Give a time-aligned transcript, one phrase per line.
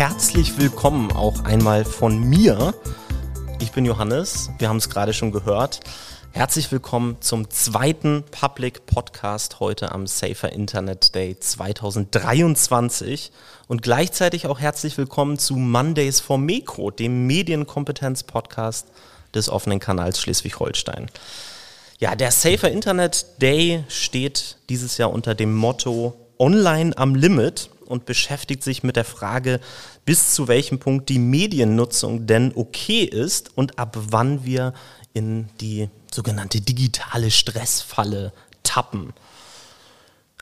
[0.00, 2.72] herzlich willkommen auch einmal von mir.
[3.60, 5.80] Ich bin Johannes, wir haben es gerade schon gehört.
[6.32, 13.30] Herzlich willkommen zum zweiten Public Podcast heute am Safer Internet Day 2023
[13.68, 18.86] und gleichzeitig auch herzlich willkommen zu Mondays for Meko, dem Medienkompetenz-Podcast
[19.34, 21.10] des offenen Kanals Schleswig-Holstein.
[21.98, 28.06] Ja, der Safer Internet Day steht dieses Jahr unter dem Motto Online am Limit und
[28.06, 29.60] beschäftigt sich mit der Frage,
[30.04, 34.72] bis zu welchem Punkt die Mediennutzung denn okay ist und ab wann wir
[35.12, 39.12] in die sogenannte digitale Stressfalle tappen.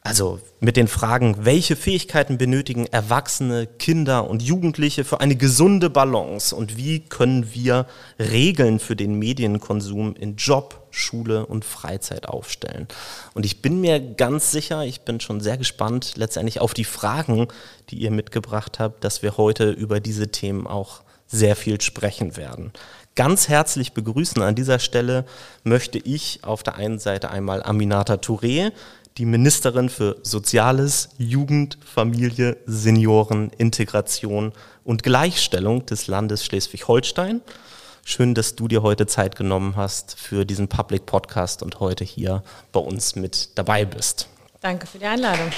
[0.02, 6.54] Also mit den Fragen, welche Fähigkeiten benötigen Erwachsene, Kinder und Jugendliche für eine gesunde Balance
[6.54, 7.86] und wie können wir
[8.18, 12.88] Regeln für den Medienkonsum in Job, Schule und Freizeit aufstellen.
[13.34, 17.48] Und ich bin mir ganz sicher, ich bin schon sehr gespannt letztendlich auf die Fragen,
[17.90, 22.72] die ihr mitgebracht habt, dass wir heute über diese Themen auch sehr viel sprechen werden.
[23.18, 25.24] Ganz herzlich begrüßen an dieser Stelle
[25.64, 28.70] möchte ich auf der einen Seite einmal Aminata Touré,
[29.18, 34.52] die Ministerin für Soziales, Jugend, Familie, Senioren, Integration
[34.84, 37.40] und Gleichstellung des Landes Schleswig-Holstein.
[38.04, 42.44] Schön, dass du dir heute Zeit genommen hast für diesen Public Podcast und heute hier
[42.70, 44.28] bei uns mit dabei bist.
[44.60, 45.50] Danke für die Einladung.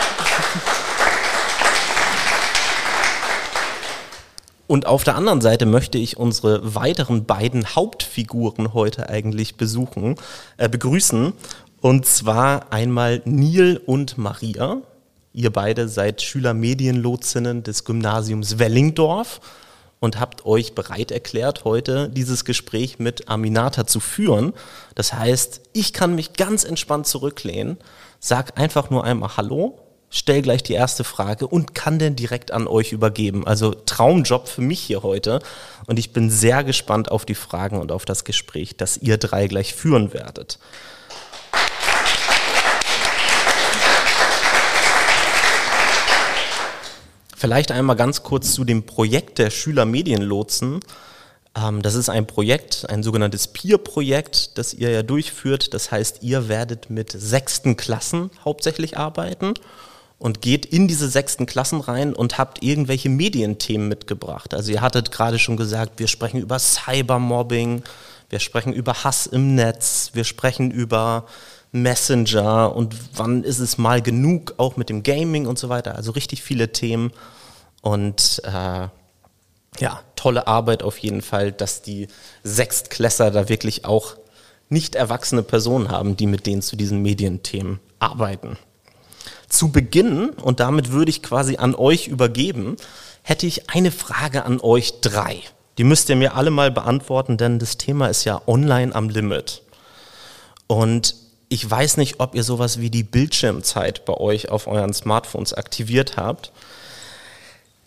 [4.71, 10.15] Und auf der anderen Seite möchte ich unsere weiteren beiden Hauptfiguren heute eigentlich besuchen,
[10.59, 11.33] äh, begrüßen.
[11.81, 14.83] Und zwar einmal Neil und Maria.
[15.33, 19.41] Ihr beide seid Schülermedienlotsinnen des Gymnasiums Wellingdorf
[19.99, 24.53] und habt euch bereit erklärt, heute dieses Gespräch mit Aminata zu führen.
[24.95, 27.79] Das heißt, ich kann mich ganz entspannt zurücklehnen,
[28.19, 29.79] sag einfach nur einmal Hallo,
[30.11, 33.47] stell gleich die erste Frage und kann denn direkt an euch übergeben.
[33.47, 35.41] Also Traumjob für mich hier heute.
[35.87, 39.47] Und ich bin sehr gespannt auf die Fragen und auf das Gespräch, das ihr drei
[39.47, 40.59] gleich führen werdet.
[47.41, 50.81] Vielleicht einmal ganz kurz zu dem Projekt der Schülermedienlotsen.
[51.57, 55.73] Ähm, das ist ein Projekt, ein sogenanntes Peer-Projekt, das ihr ja durchführt.
[55.73, 59.55] Das heißt, ihr werdet mit sechsten Klassen hauptsächlich arbeiten
[60.19, 64.53] und geht in diese sechsten Klassen rein und habt irgendwelche Medienthemen mitgebracht.
[64.53, 67.83] Also ihr hattet gerade schon gesagt, wir sprechen über Cybermobbing,
[68.29, 71.25] wir sprechen über Hass im Netz, wir sprechen über
[71.73, 75.95] Messenger und wann ist es mal genug, auch mit dem Gaming und so weiter.
[75.95, 77.13] Also richtig viele Themen
[77.81, 78.89] und äh,
[79.79, 82.09] ja, tolle Arbeit auf jeden Fall, dass die
[82.43, 84.17] Sechstklässer da wirklich auch
[84.69, 88.57] nicht erwachsene Personen haben, die mit denen zu diesen Medienthemen arbeiten.
[89.49, 92.77] Zu Beginn, und damit würde ich quasi an euch übergeben,
[93.23, 95.41] hätte ich eine Frage an euch drei.
[95.79, 99.63] Die müsst ihr mir alle mal beantworten, denn das Thema ist ja online am Limit.
[100.67, 101.17] Und
[101.51, 106.17] ich weiß nicht, ob ihr sowas wie die Bildschirmzeit bei euch auf euren Smartphones aktiviert
[106.17, 106.53] habt.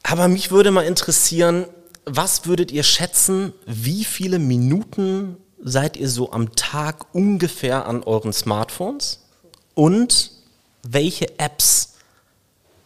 [0.04, 1.66] Aber mich würde mal interessieren,
[2.04, 8.34] was würdet ihr schätzen, wie viele Minuten seid ihr so am Tag ungefähr an euren
[8.34, 9.22] Smartphones?
[9.76, 10.32] Und
[10.84, 11.94] welche Apps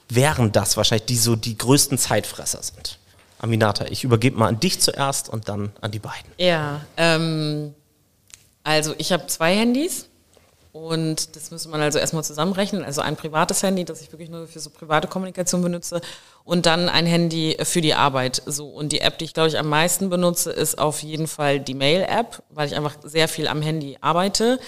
[0.09, 2.99] wären das wahrscheinlich, die so die größten Zeitfresser sind?
[3.39, 6.31] Aminata, ich übergebe mal an dich zuerst und dann an die beiden.
[6.37, 7.73] Ja, ähm,
[8.63, 10.05] also ich habe zwei Handys.
[10.77, 12.83] Und das müsste man also erstmal zusammenrechnen.
[12.83, 16.01] Also ein privates Handy, das ich wirklich nur für so private Kommunikation benutze.
[16.43, 18.41] Und dann ein Handy für die Arbeit.
[18.45, 18.67] So.
[18.67, 21.73] Und die App, die ich glaube ich am meisten benutze, ist auf jeden Fall die
[21.73, 24.59] Mail-App, weil ich einfach sehr viel am Handy arbeite.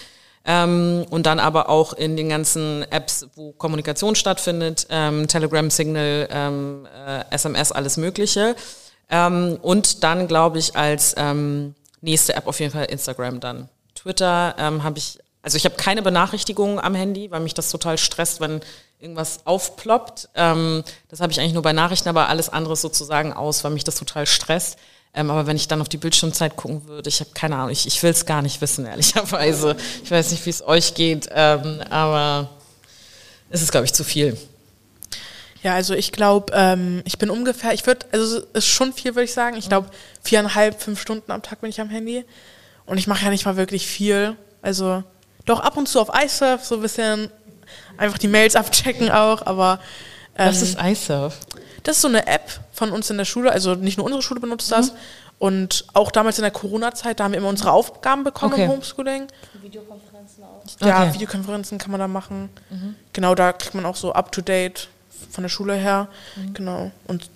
[0.46, 6.28] Ähm, und dann aber auch in den ganzen Apps, wo Kommunikation stattfindet, ähm, Telegram, Signal,
[6.32, 8.56] ähm, äh, SMS, alles Mögliche.
[9.10, 13.70] Ähm, und dann glaube ich als ähm, nächste App auf jeden Fall Instagram dann.
[13.96, 17.98] Twitter ähm, habe ich also ich habe keine Benachrichtigungen am Handy, weil mich das total
[17.98, 18.62] stresst, wenn
[19.00, 20.30] irgendwas aufploppt.
[20.36, 23.86] Ähm, das habe ich eigentlich nur bei Nachrichten, aber alles andere sozusagen aus, weil mich
[23.86, 24.78] das total stresst.
[25.14, 27.88] Ähm, aber wenn ich dann auf die Bildschirmzeit gucken würde, ich habe keine Ahnung, ich,
[27.88, 29.76] ich will es gar nicht wissen, ehrlicherweise.
[30.04, 32.50] Ich weiß nicht, wie es euch geht, ähm, aber
[33.50, 34.38] es ist, glaube ich, zu viel.
[35.64, 39.16] Ja, also ich glaube, ähm, ich bin ungefähr, ich würde, also es ist schon viel,
[39.16, 39.58] würde ich sagen.
[39.58, 39.90] Ich glaube,
[40.22, 42.24] viereinhalb, fünf Stunden am Tag bin ich am Handy.
[42.86, 44.38] Und ich mache ja nicht mal wirklich viel.
[44.62, 45.04] Also
[45.50, 47.30] doch ab und zu auf iSurf, so ein bisschen
[47.98, 49.80] einfach die Mails abchecken auch, aber.
[50.38, 51.38] Ähm, Was ist iSurf?
[51.84, 54.40] Das ist so eine App von uns in der Schule, also nicht nur unsere Schule
[54.40, 54.92] benutzt das.
[54.92, 54.98] Mhm.
[55.40, 58.66] Und auch damals in der Corona-Zeit, da haben wir immer unsere Aufgaben bekommen okay.
[58.66, 59.28] im Homeschooling.
[59.62, 60.86] Videokonferenzen auch.
[60.86, 61.14] Ja, okay.
[61.14, 62.50] Videokonferenzen kann man da machen.
[62.70, 62.96] Mhm.
[63.14, 64.90] Genau, da kriegt man auch so up-to-date
[65.32, 66.10] von der Schule her.
[66.36, 66.54] Mhm.
[66.54, 66.92] Genau.
[67.08, 67.30] Und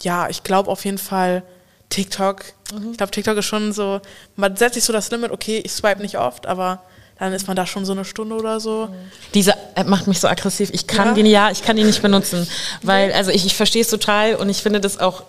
[0.00, 1.42] ja, ich glaube auf jeden Fall
[1.88, 2.44] TikTok.
[2.90, 4.00] Ich glaube, TikTok ist schon so,
[4.36, 6.82] man setzt sich so das Limit, okay, ich swipe nicht oft, aber
[7.18, 8.88] dann ist man da schon so eine Stunde oder so.
[9.34, 10.70] Diese App macht mich so aggressiv.
[10.72, 11.22] Ich kann Ja?
[11.22, 12.46] die, ja, ich kann die nicht benutzen,
[12.82, 15.22] weil, also ich, ich verstehe es total und ich finde das auch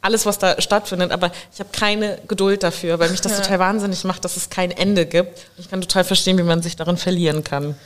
[0.00, 4.02] alles, was da stattfindet, aber ich habe keine Geduld dafür, weil mich das total wahnsinnig
[4.04, 5.46] macht, dass es kein Ende gibt.
[5.58, 7.76] Ich kann total verstehen, wie man sich darin verlieren kann.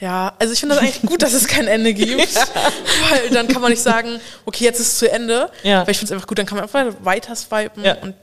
[0.00, 2.34] Ja, also ich finde das eigentlich gut, dass es kein Ende gibt,
[3.10, 5.50] weil dann kann man nicht sagen, okay, jetzt ist es zu Ende.
[5.62, 5.82] Ja.
[5.86, 7.84] Weil ich finde es einfach gut, dann kann man einfach weiter swipen.
[7.84, 7.96] Ja.
[8.00, 8.14] Und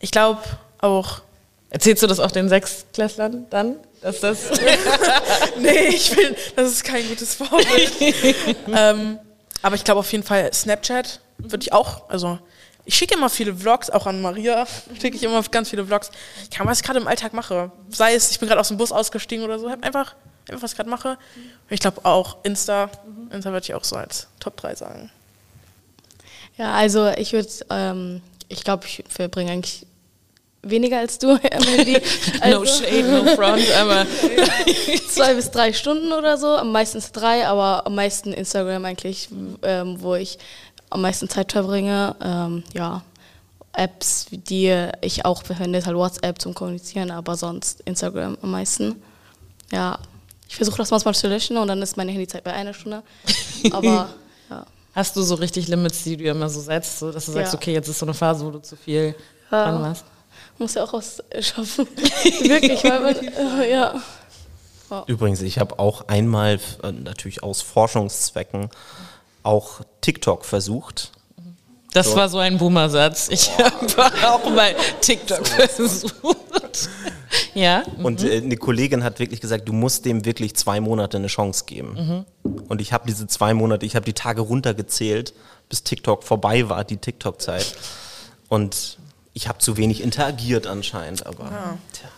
[0.00, 0.40] ich glaube
[0.80, 1.20] auch,
[1.70, 3.76] Erzählst du das auch den Sechsklässlern dann?
[4.00, 4.50] Dass das
[5.58, 7.92] nee, ich finde, das ist kein gutes Vorbild.
[8.74, 9.18] ähm,
[9.62, 12.38] aber ich glaube auf jeden Fall Snapchat würde ich auch, also
[12.84, 14.66] ich schicke immer viele Vlogs, auch an Maria
[14.98, 16.10] schicke ich immer ganz viele Vlogs.
[16.44, 17.70] Ich kann, was ich gerade im Alltag mache.
[17.90, 20.14] Sei es, ich bin gerade aus dem Bus ausgestiegen oder so, hab einfach,
[20.48, 21.10] einfach was ich gerade mache.
[21.10, 21.18] Und
[21.68, 22.88] ich glaube auch Insta,
[23.30, 25.10] Insta würde ich auch so als Top 3 sagen.
[26.56, 29.86] Ja, also ich würde, ähm, ich glaube, ich verbringe eigentlich
[30.62, 32.00] weniger als du, Emily.
[32.40, 34.06] Also no shade, no front, aber
[35.08, 39.28] zwei bis drei Stunden oder so, am meisten drei, aber am meisten Instagram eigentlich,
[39.62, 40.38] ähm, wo ich
[40.90, 42.16] am meisten Zeit verbringe.
[42.22, 43.02] Ähm, ja,
[43.72, 49.00] Apps, die ich auch verwende, ist halt WhatsApp zum Kommunizieren, aber sonst Instagram am meisten.
[49.70, 49.98] Ja,
[50.48, 53.02] ich versuche das manchmal zu löschen und dann ist meine Handyzeit bei einer Stunde.
[53.70, 54.08] Aber
[54.48, 54.64] ja.
[54.94, 57.58] hast du so richtig Limits, die du immer so setzt, so dass du sagst, Ja.
[57.58, 59.14] okay, jetzt ist so eine Phase, wo du zu viel
[59.50, 59.64] Ja.
[59.70, 60.04] dran warst?
[60.58, 61.86] Muss ja auch was schaffen.
[62.42, 63.14] Wirklich, weil man,
[63.60, 64.02] äh, ja.
[65.06, 68.70] Übrigens, ich habe auch einmal, äh, natürlich aus Forschungszwecken,
[69.42, 71.12] auch TikTok versucht.
[71.92, 72.16] Das So.
[72.16, 73.28] war so ein Boomer-Satz.
[73.30, 76.88] Ich habe auch mal TikTok versucht.
[77.54, 77.82] ja.
[78.02, 81.64] Und äh, eine Kollegin hat wirklich gesagt, du musst dem wirklich zwei Monate eine Chance
[81.66, 82.24] geben.
[82.68, 85.34] Und ich habe diese zwei Monate, ich habe die Tage runtergezählt,
[85.68, 87.74] bis TikTok vorbei war, die TikTok-Zeit.
[88.48, 88.98] Und
[89.38, 92.08] ich habe zu wenig interagiert anscheinend, aber tja.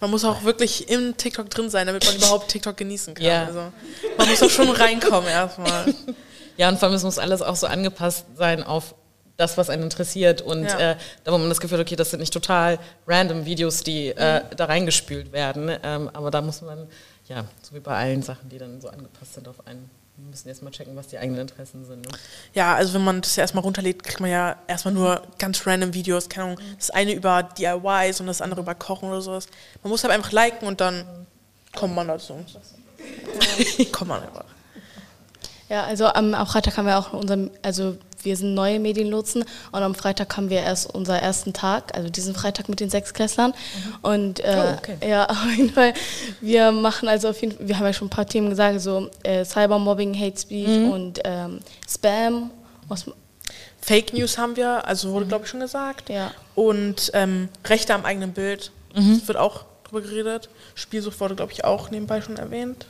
[0.00, 3.24] Man muss auch wirklich im TikTok drin sein, damit man überhaupt TikTok genießen kann.
[3.24, 3.44] Ja.
[3.44, 3.72] Also,
[4.18, 5.94] man muss auch schon reinkommen erstmal.
[6.58, 8.94] Ja, und vor allem es muss alles auch so angepasst sein auf
[9.38, 10.42] das, was einen interessiert.
[10.42, 10.90] Und Ja.
[10.92, 14.08] äh, da wo man das Gefühl hat, okay, das sind nicht total random Videos, die
[14.08, 15.70] äh, da reingespült werden.
[15.82, 16.86] Ähm, aber da muss man,
[17.26, 20.48] ja, so wie bei allen Sachen, die dann so angepasst sind auf einen, wir müssen
[20.48, 22.02] erstmal checken, was die eigenen Interessen sind.
[22.02, 22.18] Ne?
[22.54, 25.94] Ja, also wenn man das ja erstmal runterlädt, kriegt man ja erstmal nur ganz random
[25.94, 26.28] Videos.
[26.28, 29.46] Keine Ahnung, das eine über DIYs und das andere über Kochen oder sowas.
[29.82, 31.26] Man muss halt einfach liken und dann
[31.74, 32.44] kommt man dazu.
[33.92, 34.44] kommt man einfach.
[35.68, 39.82] Ja, also am, am Freitag haben wir auch unseren, also wir sind neue Medienlotsen und
[39.82, 43.54] am Freitag haben wir erst unseren ersten Tag, also diesen Freitag mit den Sechsklässlern.
[44.02, 44.96] Und äh, Oh, okay.
[45.08, 45.94] ja, auf jeden Fall,
[46.40, 49.10] wir machen also auf jeden Fall, wir haben ja schon ein paar Themen gesagt, so
[49.22, 52.50] äh, Cybermobbing, Hate Speech und ähm, Spam.
[53.80, 56.08] Fake News haben wir, also wurde glaube ich schon gesagt.
[56.08, 56.30] ja.
[56.54, 60.48] Und ähm, Rechte am eigenen Bild, das wird auch drüber geredet.
[60.74, 62.86] Spielsucht wurde glaube ich auch nebenbei schon erwähnt.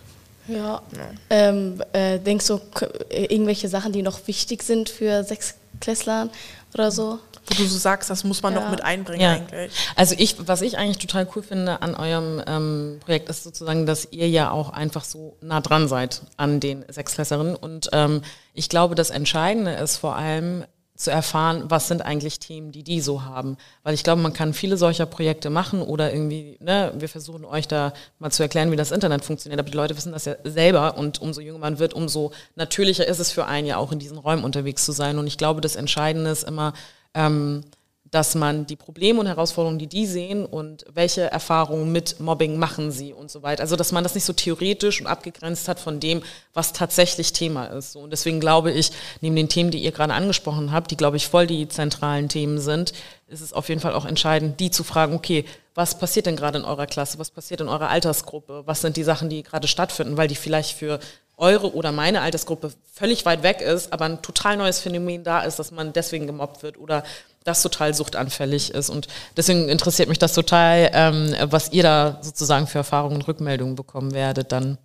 [0.49, 0.83] Ja.
[1.31, 2.61] Ähm, äh, denkst du,
[3.09, 6.29] äh, irgendwelche Sachen, die noch wichtig sind für Sechsklässler
[6.75, 7.19] oder so?
[7.47, 8.61] Wo du so sagst, das muss man Ja.
[8.61, 9.33] noch mit einbringen Ja.
[9.33, 9.73] eigentlich.
[9.97, 14.09] Also ich, was ich eigentlich total cool finde an eurem ähm, Projekt ist sozusagen, dass
[14.13, 17.57] ihr ja auch einfach so nah dran seid an den Sechsklässlerinnen.
[17.57, 18.23] Und ähm,
[18.55, 23.01] ich glaube, das Entscheidende ist vor allem zu erfahren, was sind eigentlich Themen, die die
[23.01, 23.57] so haben.
[23.83, 27.67] Weil ich glaube, man kann viele solcher Projekte machen oder irgendwie, ne, wir versuchen euch
[27.67, 29.59] da mal zu erklären, wie das Internet funktioniert.
[29.59, 33.21] Aber die Leute wissen das ja selber und umso jünger man wird, umso natürlicher ist
[33.21, 35.19] es für einen ja auch in diesen Räumen unterwegs zu sein.
[35.19, 36.75] Und ich glaube, das Entscheidende ist immer,
[37.15, 37.65] ähm,
[38.13, 42.93] dass man die Probleme und Herausforderungen, die die sehen und welche Erfahrungen mit Mobbing machen
[42.93, 43.63] sie und so weiter.
[43.63, 47.65] Also, dass man das nicht so theoretisch und abgegrenzt hat von dem, was tatsächlich Thema
[47.67, 47.97] ist.
[47.97, 48.93] Und deswegen glaube ich,
[49.23, 52.61] neben den Themen, die ihr gerade angesprochen habt, die, glaube ich, voll die zentralen Themen
[52.61, 52.93] sind,
[53.29, 56.59] ist es auf jeden Fall auch entscheidend, die zu fragen, okay, was passiert denn gerade
[56.59, 57.19] in eurer Klasse?
[57.19, 58.65] Was passiert in eurer Altersgruppe?
[58.67, 60.19] Was sind die Sachen, die gerade stattfinden?
[60.19, 61.01] Weil die vielleicht für
[61.39, 65.59] eure oder meine Altersgruppe völlig weit weg ist, aber ein total neues Phänomen da ist,
[65.59, 67.05] dass man deswegen gemobbt wird oder
[67.45, 68.91] das total suchtanfällig ist.
[68.91, 73.75] Und deswegen interessiert mich das total, ähm, was ihr da sozusagen für Erfahrungen und Rückmeldungen
[73.75, 74.79] bekommen werdet dann.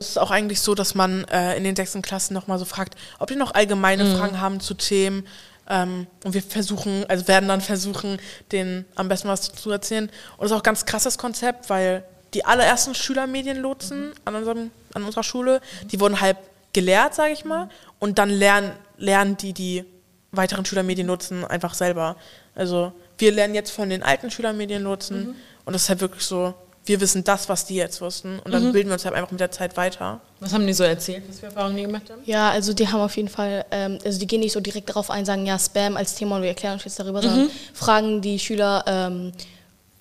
[0.00, 2.96] Es ist auch eigentlich so, dass man äh, in den sechsten Klassen nochmal so fragt,
[3.18, 5.26] ob die noch allgemeine Fragen haben zu Themen.
[5.68, 8.18] Ähm, und wir versuchen, also werden dann versuchen,
[8.52, 10.04] denen am besten was zu erzählen.
[10.04, 15.02] Und das ist auch ein ganz krasses Konzept, weil die allerersten Schülermedienlotsen an, unserem, an
[15.02, 15.60] unserer Schule,
[15.90, 16.38] die wurden halb
[16.72, 17.68] gelehrt, sage ich mal.
[17.98, 19.84] Und dann lernen, lernen die die
[20.32, 22.16] weiteren Schülermedienlotsen einfach selber.
[22.54, 25.34] Also wir lernen jetzt von den alten Schülermedienlotsen.
[25.64, 26.54] Und das ist halt wirklich so,
[26.88, 28.38] wir wissen das, was die jetzt wussten.
[28.38, 30.20] Und dann bilden wir uns halt einfach mit der Zeit weiter.
[30.40, 32.22] Was haben die so erzählt, was für Erfahrungen die gemacht haben?
[32.24, 35.10] Ja, also die haben auf jeden Fall, ähm, also die gehen nicht so direkt darauf
[35.10, 38.38] ein, sagen ja Spam als Thema und wir erklären uns jetzt darüber, sondern fragen die
[38.38, 39.32] Schüler, ähm, äh,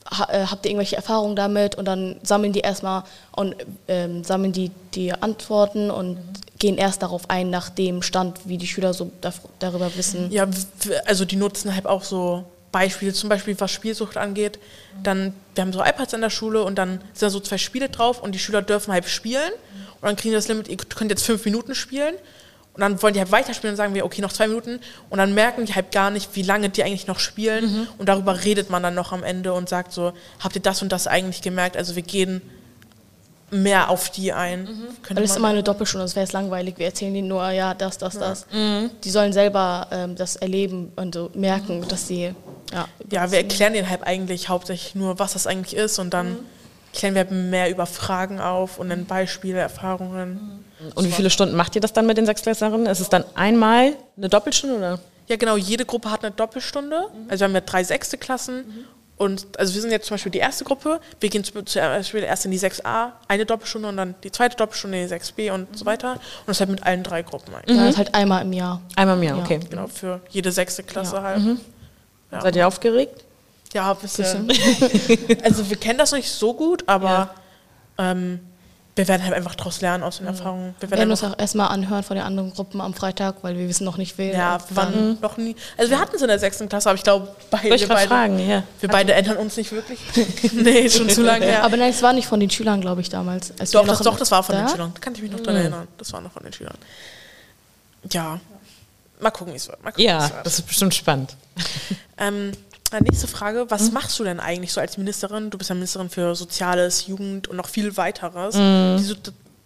[0.09, 1.75] habt ihr irgendwelche Erfahrungen damit?
[1.75, 3.03] Und dann sammeln die erstmal
[3.35, 3.55] und
[3.87, 6.17] ähm, sammeln die die Antworten und
[6.59, 10.31] gehen erst darauf ein, nach dem Stand, wie die Schüler so da, darüber wissen.
[10.31, 10.47] Ja,
[11.05, 14.59] also die nutzen halt auch so Beispiele, zum Beispiel was Spielsucht angeht.
[15.03, 17.89] Dann, wir haben so iPads in der Schule und dann sind da so zwei Spiele
[17.89, 19.51] drauf und die Schüler dürfen halt spielen.
[20.01, 22.15] Und dann kriegen die das Limit, ihr könnt jetzt fünf Minuten spielen.
[22.77, 24.79] Und dann wollen die halt weiterspielen und sagen wir, okay, noch zwei Minuten.
[25.09, 27.87] Und dann merken die halt gar nicht, wie lange die eigentlich noch spielen.
[27.97, 30.91] Und darüber redet man dann noch am Ende und sagt so, habt ihr das und
[30.91, 31.75] das eigentlich gemerkt?
[31.75, 32.39] Also wir gehen
[33.49, 34.67] mehr auf die ein.
[35.01, 36.75] Könnte Weil es ist immer eine Doppelstunde, das wäre jetzt langweilig.
[36.77, 38.45] Wir erzählen denen nur, ja, das, das, das.
[39.03, 42.35] Die sollen selber ähm, das erleben und so merken, dass sie,
[42.71, 42.87] ja.
[43.09, 46.37] Ja, wir erklären denen halt eigentlich hauptsächlich nur, was das eigentlich ist und dann
[46.93, 50.63] klären wir mehr über Fragen auf und dann Beispiele, Erfahrungen.
[50.95, 52.87] Und wie viele Stunden macht ihr das dann mit den Sechsklässlerinnen?
[52.87, 54.99] Ist es dann einmal eine Doppelstunde oder?
[55.27, 57.07] Ja, genau, jede Gruppe hat eine Doppelstunde.
[57.27, 58.85] Also wir haben ja drei sechste Klassen
[59.17, 60.99] und also wir sind jetzt zum Beispiel die erste Gruppe.
[61.19, 65.01] Wir gehen zum Beispiel erst in die 6a, eine Doppelstunde und dann die zweite Doppelstunde
[65.01, 66.13] in die 6b und so weiter.
[66.13, 67.75] Und das halt mit allen drei Gruppen eigentlich.
[67.75, 68.79] Ja, das ist halt einmal im Jahr.
[68.95, 69.41] Einmal mehr, Ja.
[69.43, 69.59] okay.
[69.69, 71.41] Genau, für jede sechste Klasse halt.
[72.31, 72.41] Ja.
[72.41, 73.23] Seid ihr aufgeregt?
[73.77, 74.49] Ja, ein bisschen.
[75.43, 77.29] also wir kennen das noch nicht so gut, aber
[77.99, 78.39] ähm,
[78.95, 80.73] wir werden halt einfach daraus lernen aus den Erfahrungen.
[80.79, 83.67] Wir Wir werden uns auch erstmal anhören von den anderen Gruppen am Freitag, weil wir
[83.69, 84.33] wissen noch nicht, wen.
[84.33, 85.55] ja, waren noch nie.
[85.77, 88.07] Also wir hatten es in der sechsten Klasse, aber ich glaube, beide, ich wir, beide,
[88.07, 88.63] fragen, ja.
[88.79, 89.99] wir beide ändern uns nicht wirklich.
[90.53, 91.63] nee, schon zu lange her.
[91.63, 93.53] Aber nein, es war nicht von den Schülern, glaube ich, damals.
[93.59, 94.61] Als doch, das, doch, das war von Da?
[94.61, 94.91] den Schülern.
[94.95, 95.87] Da kann ich mich noch dran erinnern.
[95.99, 96.77] Das war noch von den Schülern.
[98.11, 98.39] Ja.
[99.19, 99.83] Mal gucken, wie es wird.
[99.83, 100.45] Mal gucken, wie Ja, es wird.
[100.45, 101.35] das ist bestimmt spannend.
[102.17, 102.55] Ähm, äh,
[102.91, 103.65] nächste Frage.
[103.69, 105.49] Was machst du denn eigentlich so als Ministerin?
[105.49, 108.55] Du bist ja Ministerin für Soziales, Jugend und noch viel weiteres.
[108.55, 109.15] Wieso,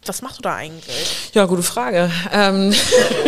[0.06, 1.32] was machst du da eigentlich?
[1.34, 2.12] Ja, gute Frage.
[2.32, 2.74] Ähm,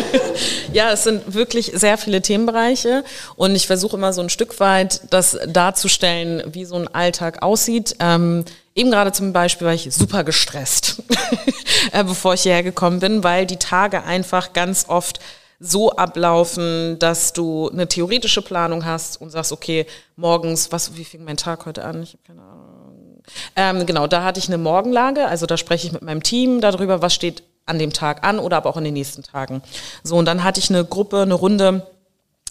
[0.74, 3.04] ja, es sind wirklich sehr viele Themenbereiche
[3.36, 7.96] und ich versuche immer so ein Stück weit das darzustellen, wie so ein Alltag aussieht.
[8.00, 11.04] Ähm, eben gerade zum Beispiel war ich super gestresst,
[11.92, 15.20] äh, bevor ich hierher gekommen bin, weil die Tage einfach ganz oft
[15.66, 19.86] so ablaufen, dass du eine theoretische Planung hast und sagst, okay,
[20.18, 22.04] morgens, was, wie fing mein Tag heute an?
[22.04, 23.22] Ich habe keine Ahnung.
[23.56, 27.02] Ähm, genau, da hatte ich eine Morgenlage, also da spreche ich mit meinem Team darüber,
[27.02, 29.62] was steht an dem Tag an oder aber auch in den nächsten Tagen.
[30.04, 31.88] So, und dann hatte ich eine Gruppe, eine Runde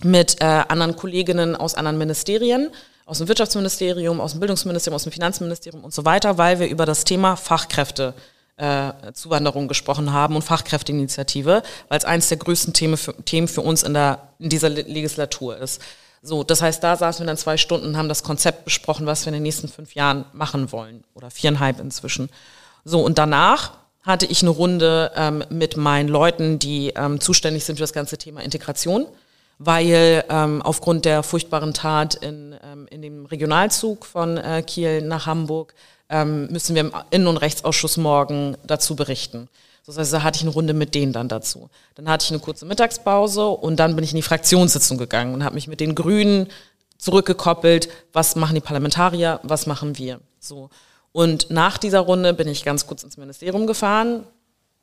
[0.02, 2.71] mit äh, anderen Kolleginnen aus anderen Ministerien,
[3.04, 6.87] aus dem Wirtschaftsministerium, aus dem Bildungsministerium, aus dem Finanzministerium und so weiter, weil wir über
[6.87, 8.14] das Thema Fachkräfte
[8.56, 13.62] äh, Zuwanderung gesprochen haben und Fachkräfteinitiative, weil es eines der größten Themen für, Themen für
[13.62, 15.80] uns in, der, in dieser Le- Legislatur ist.
[16.23, 19.25] So, das heißt, da saßen wir dann zwei Stunden und haben das Konzept besprochen, was
[19.25, 22.30] wir in den nächsten fünf Jahren machen wollen oder viereinhalb inzwischen.
[22.85, 23.73] So, und danach
[24.04, 28.18] hatte ich eine Runde ähm, mit meinen Leuten, die ähm, zuständig sind für das ganze
[28.18, 29.06] Thema Integration,
[29.59, 35.26] weil ähm, aufgrund der furchtbaren Tat in, ähm, in dem Regionalzug von äh, Kiel nach
[35.26, 35.75] Hamburg
[36.12, 39.49] ähm, müssen wir im Innen- und Rechtsausschuss morgen dazu berichten.
[39.87, 41.69] Das heißt, da hatte ich eine Runde mit denen dann dazu.
[41.97, 45.42] Dann hatte ich eine kurze Mittagspause und dann bin ich in die Fraktionssitzung gegangen und
[45.42, 46.49] habe mich mit den Grünen
[46.99, 50.21] zurückgekoppelt, was machen die Parlamentarier, was machen wir.
[50.38, 50.71] So.
[51.11, 54.25] Und nach dieser Runde bin ich ganz kurz ins Ministerium gefahren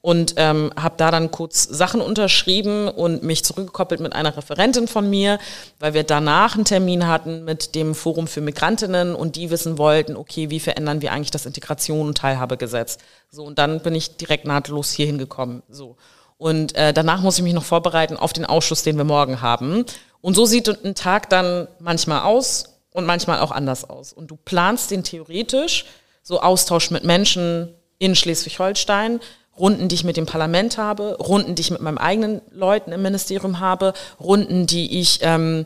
[0.01, 5.09] und ähm, habe da dann kurz Sachen unterschrieben und mich zurückgekoppelt mit einer Referentin von
[5.09, 5.39] mir,
[5.79, 10.15] weil wir danach einen Termin hatten mit dem Forum für Migrantinnen und die wissen wollten,
[10.15, 12.97] okay, wie verändern wir eigentlich das Integration und Teilhabegesetz.
[13.29, 15.63] So und dann bin ich direkt nahtlos hier hingekommen.
[15.69, 15.97] So
[16.39, 19.83] und äh, danach muss ich mich noch vorbereiten auf den Ausschuss, den wir morgen haben.
[20.21, 24.13] Und so sieht ein Tag dann manchmal aus und manchmal auch anders aus.
[24.13, 25.85] Und du planst den theoretisch,
[26.23, 29.19] so Austausch mit Menschen in Schleswig-Holstein,
[29.59, 33.01] Runden, die ich mit dem Parlament habe, Runden, die ich mit meinen eigenen Leuten im
[33.01, 35.65] Ministerium habe, Runden, die ich, ähm,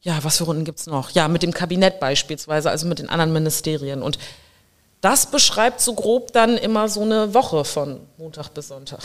[0.00, 1.10] ja, was für Runden gibt's noch?
[1.10, 4.02] Ja, mit dem Kabinett beispielsweise, also mit den anderen Ministerien.
[4.02, 4.18] Und
[5.00, 9.00] das beschreibt so grob dann immer so eine Woche von Montag bis Sonntag.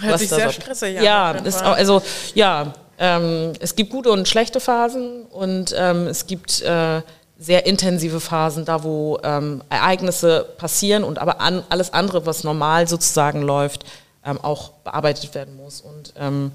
[0.00, 1.04] Hört Was sich sehr stressig an.
[1.04, 2.02] Ja, jeden ist auch, also
[2.34, 7.02] ja, ähm, es gibt gute und schlechte Phasen und ähm, es gibt äh,
[7.38, 12.88] sehr intensive Phasen, da wo ähm, Ereignisse passieren und aber an, alles andere, was normal
[12.88, 13.84] sozusagen läuft,
[14.24, 15.80] ähm, auch bearbeitet werden muss.
[15.80, 16.50] Und ähm,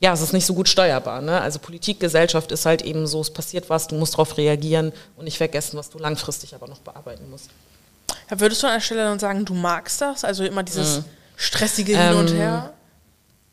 [0.00, 1.20] ja, es ist nicht so gut steuerbar.
[1.20, 1.40] Ne?
[1.40, 5.24] Also Politik, Gesellschaft ist halt eben so, es passiert was, du musst darauf reagieren und
[5.24, 7.50] nicht vergessen, was du langfristig aber noch bearbeiten musst.
[8.30, 10.24] Ja, würdest du an der Stelle dann sagen, du magst das?
[10.24, 11.02] Also immer dieses
[11.36, 12.72] stressige Hin Ähm, und Her?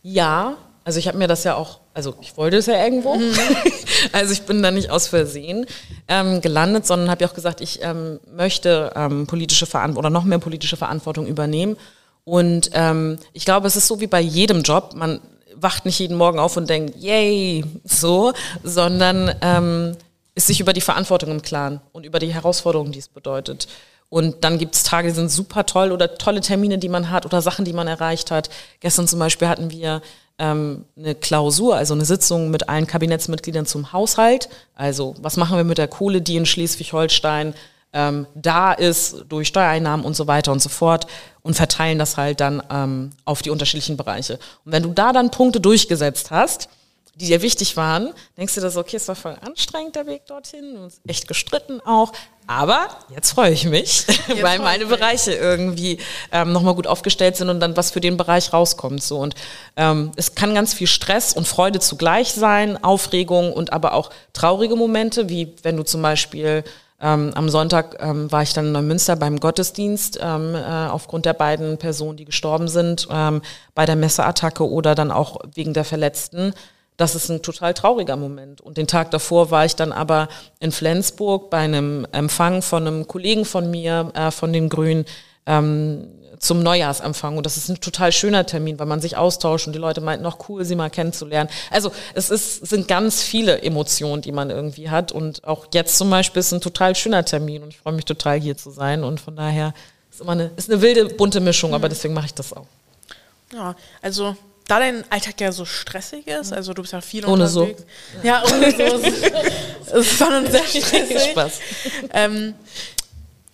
[0.01, 3.17] Ja, also ich habe mir das ja auch, also ich wollte es ja irgendwo.
[4.11, 5.65] also ich bin da nicht aus Versehen
[6.07, 10.25] ähm, gelandet, sondern habe ja auch gesagt, ich ähm, möchte ähm, politische Verantwortung oder noch
[10.25, 11.77] mehr politische Verantwortung übernehmen.
[12.25, 14.93] Und ähm, ich glaube, es ist so wie bei jedem Job.
[14.95, 15.21] Man
[15.55, 19.95] wacht nicht jeden Morgen auf und denkt, yay, so, sondern ähm,
[20.35, 23.67] ist sich über die Verantwortung im Klaren und über die Herausforderungen, die es bedeutet.
[24.09, 27.25] Und dann gibt es Tage, die sind super toll oder tolle Termine, die man hat
[27.25, 28.49] oder Sachen, die man erreicht hat.
[28.79, 30.01] Gestern zum Beispiel hatten wir
[30.43, 34.49] ähm, eine Klausur, also eine Sitzung mit allen Kabinettsmitgliedern zum Haushalt.
[34.75, 37.53] Also was machen wir mit der Kohle, die in Schleswig-Holstein
[37.93, 41.07] ähm, da ist durch Steuereinnahmen und so weiter und so fort
[41.43, 44.39] und verteilen das halt dann ähm, auf die unterschiedlichen Bereiche.
[44.65, 46.69] Und wenn du da dann Punkte durchgesetzt hast,
[47.15, 50.25] die dir wichtig waren, denkst du dir so, okay, es war voll anstrengend der Weg
[50.25, 52.11] dorthin, und echt gestritten auch,
[52.47, 54.05] aber jetzt freue ich mich,
[54.41, 55.99] weil meine Bereiche irgendwie
[56.31, 59.01] ähm, nochmal gut aufgestellt sind und dann was für den Bereich rauskommt.
[59.01, 59.19] So.
[59.19, 59.35] Und
[59.77, 64.75] ähm, es kann ganz viel Stress und Freude zugleich sein, Aufregung und aber auch traurige
[64.75, 66.63] Momente, wie wenn du zum Beispiel
[66.99, 71.33] ähm, am Sonntag ähm, war ich dann in Neumünster beim Gottesdienst ähm, äh, aufgrund der
[71.33, 73.41] beiden Personen, die gestorben sind, ähm,
[73.75, 76.53] bei der Messeattacke oder dann auch wegen der Verletzten.
[76.97, 78.61] Das ist ein total trauriger Moment.
[78.61, 83.07] Und den Tag davor war ich dann aber in Flensburg bei einem Empfang von einem
[83.07, 85.05] Kollegen von mir, äh, von den Grünen,
[85.45, 86.07] ähm,
[86.43, 87.37] zum Neujahrsempfang.
[87.37, 90.23] Und das ist ein total schöner Termin, weil man sich austauscht und die Leute meinten,
[90.23, 91.49] noch cool, sie mal kennenzulernen.
[91.71, 95.11] Also es ist, sind ganz viele Emotionen, die man irgendwie hat.
[95.11, 98.39] Und auch jetzt zum Beispiel ist ein total schöner Termin und ich freue mich total
[98.39, 99.03] hier zu sein.
[99.03, 99.73] Und von daher
[100.11, 102.67] ist immer eine, ist eine wilde, bunte Mischung, aber deswegen mache ich das auch.
[103.53, 104.35] Ja, also
[104.67, 107.81] da dein Alltag ja so stressig ist, also du bist ja viel ohne unterwegs.
[108.21, 108.27] So.
[108.27, 108.83] Ja, ohne so.
[109.87, 111.21] es ist schon sehr stressig.
[111.31, 111.59] Spaß.
[112.13, 112.53] Ähm,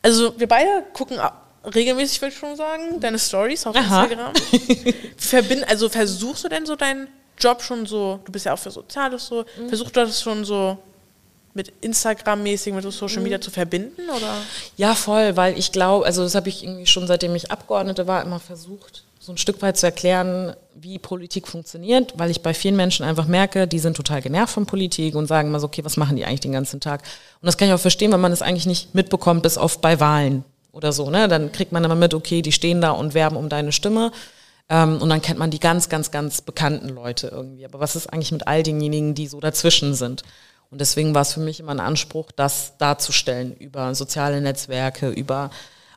[0.02, 1.18] also wir beide gucken
[1.76, 4.04] regelmäßig, würde ich schon sagen, deine Stories auf Aha.
[4.06, 4.34] Instagram.
[5.18, 8.72] Verbind, also versuchst du denn so deinen Job schon so, du bist ja auch für
[8.72, 9.70] Soziales so, Mhm.
[9.70, 10.78] versuchst du das schon so
[11.54, 13.24] mit Instagram-mäßig, mit so Social Mhm.
[13.24, 14.10] Media zu verbinden?
[14.10, 14.36] Oder?
[14.78, 18.22] Ja, voll, weil ich glaube, also das habe ich irgendwie schon seitdem ich Abgeordnete war,
[18.24, 22.78] immer versucht, so ein Stück weit zu erklären, wie Politik funktioniert, weil ich bei vielen
[22.78, 25.98] Menschen einfach merke, die sind total genervt von Politik und sagen immer so, okay, was
[25.98, 27.02] machen die eigentlich den ganzen Tag?
[27.42, 30.00] Und das kann ich auch verstehen, weil man es eigentlich nicht mitbekommt, bis auf bei
[30.00, 31.28] Wahlen oder so, ne?
[31.28, 34.12] Dann kriegt man immer mit, okay, die stehen da und werben um deine Stimme.
[34.70, 37.66] Ähm, und dann kennt man die ganz, ganz, ganz bekannten Leute irgendwie.
[37.66, 40.24] Aber was ist eigentlich mit all denjenigen, die so dazwischen sind?
[40.72, 45.50] Und deswegen war es für mich immer ein Anspruch, das darzustellen über soziale Netzwerke, über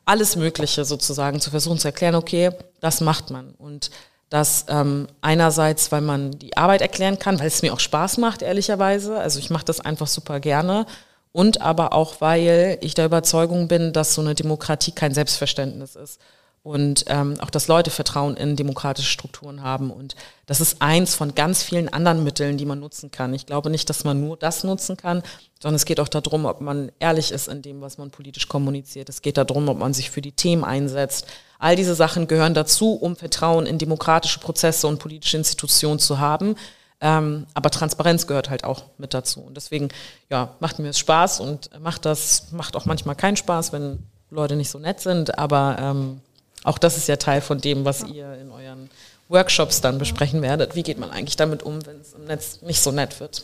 [0.05, 3.51] alles Mögliche sozusagen zu versuchen zu erklären, okay, das macht man.
[3.57, 3.89] Und
[4.29, 8.41] das ähm, einerseits, weil man die Arbeit erklären kann, weil es mir auch Spaß macht,
[8.41, 9.17] ehrlicherweise.
[9.17, 10.85] Also ich mache das einfach super gerne.
[11.31, 16.19] Und aber auch, weil ich der Überzeugung bin, dass so eine Demokratie kein Selbstverständnis ist.
[16.63, 19.91] Und ähm, auch, dass Leute Vertrauen in demokratische Strukturen haben.
[19.91, 23.33] Und das ist eins von ganz vielen anderen Mitteln, die man nutzen kann.
[23.33, 25.23] Ich glaube nicht, dass man nur das nutzen kann,
[25.61, 29.09] sondern es geht auch darum, ob man ehrlich ist in dem, was man politisch kommuniziert.
[29.09, 31.27] Es geht darum, ob man sich für die Themen einsetzt.
[31.59, 36.55] All diese Sachen gehören dazu, um Vertrauen in demokratische Prozesse und politische Institutionen zu haben.
[37.01, 39.41] Ähm, aber Transparenz gehört halt auch mit dazu.
[39.41, 39.89] Und deswegen,
[40.29, 43.99] ja, macht mir es Spaß und macht das, macht auch manchmal keinen Spaß, wenn
[44.29, 45.37] Leute nicht so nett sind.
[45.37, 46.21] Aber ähm,
[46.63, 48.89] auch das ist ja Teil von dem, was ihr in euren
[49.29, 50.75] Workshops dann besprechen werdet.
[50.75, 53.43] Wie geht man eigentlich damit um, wenn es im Netz nicht so nett wird?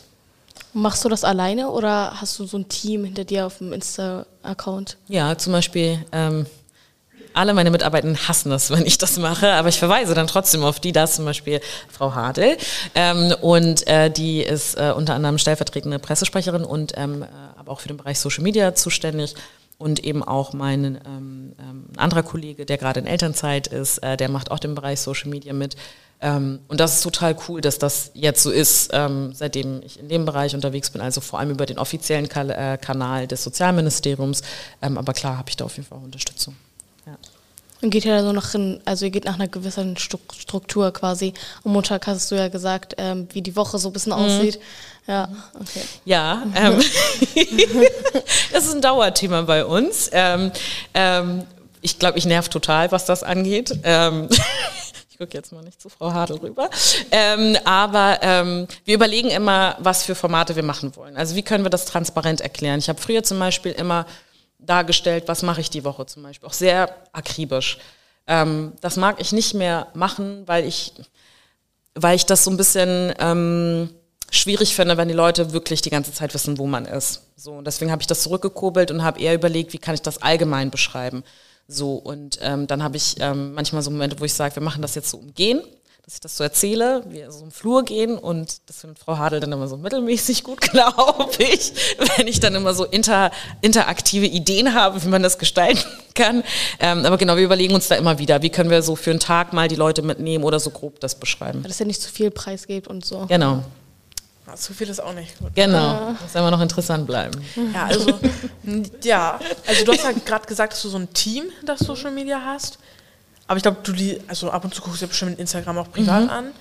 [0.74, 4.98] Machst du das alleine oder hast du so ein Team hinter dir auf dem Insta-Account?
[5.08, 6.46] Ja, zum Beispiel, ähm,
[7.34, 10.80] alle meine Mitarbeiter hassen das, wenn ich das mache, aber ich verweise dann trotzdem auf
[10.80, 12.58] die, da ist zum Beispiel Frau Hadel
[12.96, 17.28] ähm, und äh, die ist äh, unter anderem stellvertretende Pressesprecherin und ähm, äh,
[17.58, 19.36] aber auch für den Bereich Social Media zuständig
[19.80, 24.16] und eben auch mein ähm, ähm, ein anderer Kollege, der gerade in Elternzeit ist, äh,
[24.16, 25.76] der macht auch den Bereich Social Media mit.
[26.22, 30.10] Ähm, und das ist total cool, dass das jetzt so ist, ähm, seitdem ich in
[30.10, 34.42] dem Bereich unterwegs bin, also vor allem über den offiziellen Kal äh, Kanal des Sozialministeriums.
[34.82, 36.58] Ähm, aber klar habe ich da auf jeden Fall auch Unterstützung.
[37.06, 37.16] Ja.
[37.82, 41.34] Und geht ja so nach, in, also ihr geht nach einer gewissen Stru- Struktur quasi.
[41.64, 44.60] Am Montag hast du ja gesagt, ähm, wie die Woche so ein bisschen aussieht.
[45.10, 45.28] Ja,
[45.60, 45.82] okay.
[46.06, 46.78] Ja, ähm,
[48.54, 50.08] das ist ein Dauerthema bei uns.
[50.14, 50.52] Ähm,
[50.94, 51.48] ähm,
[51.82, 53.80] ich glaube, ich nerv total, was das angeht.
[53.82, 54.30] Ähm,
[55.10, 56.70] ich gucke jetzt mal nicht zu Frau Hadel rüber.
[57.10, 61.18] Ähm, aber ähm, wir überlegen immer, was für Formate wir machen wollen.
[61.18, 62.78] Also wie können wir das transparent erklären?
[62.78, 64.06] Ich habe früher zum Beispiel immer
[64.60, 67.80] dargestellt, was mache ich die Woche zum Beispiel, auch sehr akribisch.
[68.28, 70.94] Ähm, das mag ich nicht mehr machen, weil ich,
[71.96, 73.90] weil ich das so ein bisschen ähm,
[74.32, 77.22] schwierig finde, wenn die Leute wirklich die ganze Zeit wissen, wo man ist.
[77.36, 80.22] So, und deswegen habe ich das zurückgekurbelt und habe eher überlegt, wie kann ich das
[80.22, 81.24] allgemein beschreiben.
[81.68, 84.82] So, und ähm, dann habe ich ähm, manchmal so Momente, wo ich sage, wir machen
[84.82, 85.62] das jetzt so umgehen.
[86.04, 89.40] dass ich das so erzähle, wir so im Flur gehen und das findet Frau Hadel
[89.40, 91.72] dann immer so mittelmäßig gut, glaube ich,
[92.18, 93.30] wenn ich dann immer so inter,
[93.62, 96.44] interaktive Ideen habe, wie man das gestalten kann.
[96.80, 99.20] Ähm, aber genau, wir überlegen uns da immer wieder, wie können wir so für einen
[99.20, 101.62] Tag mal die Leute mitnehmen oder so grob das beschreiben.
[101.62, 103.28] Dass er nicht zu viel Preis gibt und so.
[103.28, 103.64] Genau.
[104.50, 105.54] Ja, zu viel ist auch nicht gut.
[105.56, 107.40] Genau, muss immer noch interessant bleiben.
[107.74, 108.20] Ja, also,
[109.04, 112.42] ja, also du hast ja gerade gesagt, dass du so ein Team, das Social Media
[112.44, 112.80] hast.
[113.48, 115.92] Aber ich glaube, du die, also ab und zu guckst du ja bestimmt Instagram auch
[115.92, 116.30] privat Mhm.
[116.30, 116.52] an.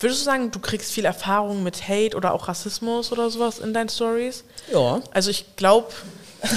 [0.00, 3.74] Würdest du sagen, du kriegst viel Erfahrung mit Hate oder auch Rassismus oder sowas in
[3.74, 4.44] deinen Stories?
[4.72, 5.00] Ja.
[5.12, 5.88] Also ich glaube,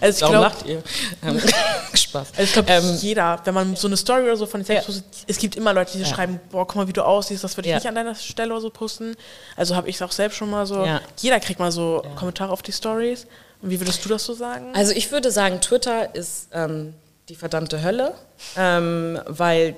[0.00, 0.82] also ich Warum lacht ihr?
[1.22, 1.40] Ähm,
[1.94, 2.28] Spaß.
[2.32, 4.88] also ich glaube, Ähm, jeder, wenn man so eine Story oder so von sich selbst
[4.88, 4.94] Ja.
[4.94, 6.06] postet, es gibt immer Leute, die Ja.
[6.06, 7.76] schreiben, boah, guck mal, wie du aussiehst, das würde ich Ja.
[7.78, 9.16] nicht an deiner Stelle oder so posten.
[9.56, 11.00] Also habe ich es auch selbst schon mal so, Ja.
[11.18, 13.26] jeder kriegt mal so Kommentare auf die Stories.
[13.62, 14.72] Und wie würdest du das so sagen?
[14.74, 16.92] Also ich würde sagen, Twitter ist ähm,
[17.28, 18.14] die verdammte Hölle,
[18.56, 19.76] ähm, weil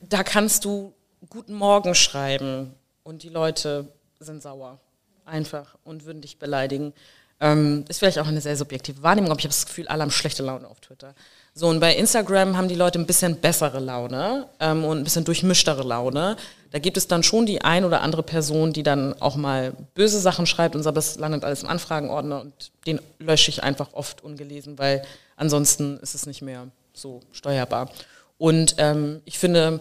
[0.00, 0.92] da kannst du
[1.30, 3.88] Guten Morgen schreiben und die Leute
[4.20, 4.78] sind sauer.
[5.26, 6.92] Einfach und würden dich beleidigen.
[7.40, 10.10] Ähm, ist vielleicht auch eine sehr subjektive Wahrnehmung, aber ich habe das Gefühl, alle haben
[10.10, 11.14] schlechte Laune auf Twitter.
[11.54, 15.24] So, und bei Instagram haben die Leute ein bisschen bessere Laune ähm, und ein bisschen
[15.24, 16.36] durchmischtere Laune.
[16.70, 20.20] Da gibt es dann schon die ein oder andere Person, die dann auch mal böse
[20.20, 22.52] Sachen schreibt und sagt, das landet alles im Anfragenordner und
[22.86, 25.02] den lösche ich einfach oft ungelesen, weil
[25.36, 27.90] ansonsten ist es nicht mehr so steuerbar.
[28.36, 29.80] Und ähm, ich finde,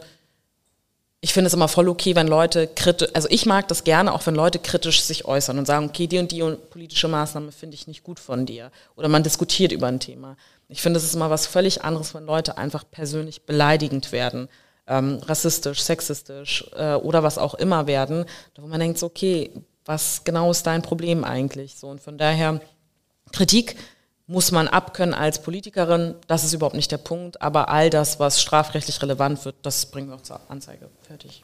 [1.20, 4.26] ich finde es immer voll okay, wenn Leute kritisch, also ich mag das gerne, auch
[4.28, 7.88] wenn Leute kritisch sich äußern und sagen, okay, die und die politische Maßnahme finde ich
[7.88, 8.72] nicht gut von dir.
[8.96, 10.38] Oder man diskutiert über ein Thema.
[10.70, 14.48] Ich finde, es ist immer was völlig anderes, wenn Leute einfach persönlich beleidigend werden,
[14.86, 18.26] ähm, rassistisch, sexistisch äh, oder was auch immer werden,
[18.56, 19.52] wo man denkt, okay,
[19.86, 21.76] was genau ist dein Problem eigentlich?
[21.76, 22.62] So, und von daher,
[23.32, 23.76] Kritik
[24.28, 28.42] muss man abkönnen als Politikerin, das ist überhaupt nicht der Punkt, aber all das, was
[28.42, 30.90] strafrechtlich relevant wird, das bringen wir auch zur Anzeige.
[31.08, 31.44] Fertig.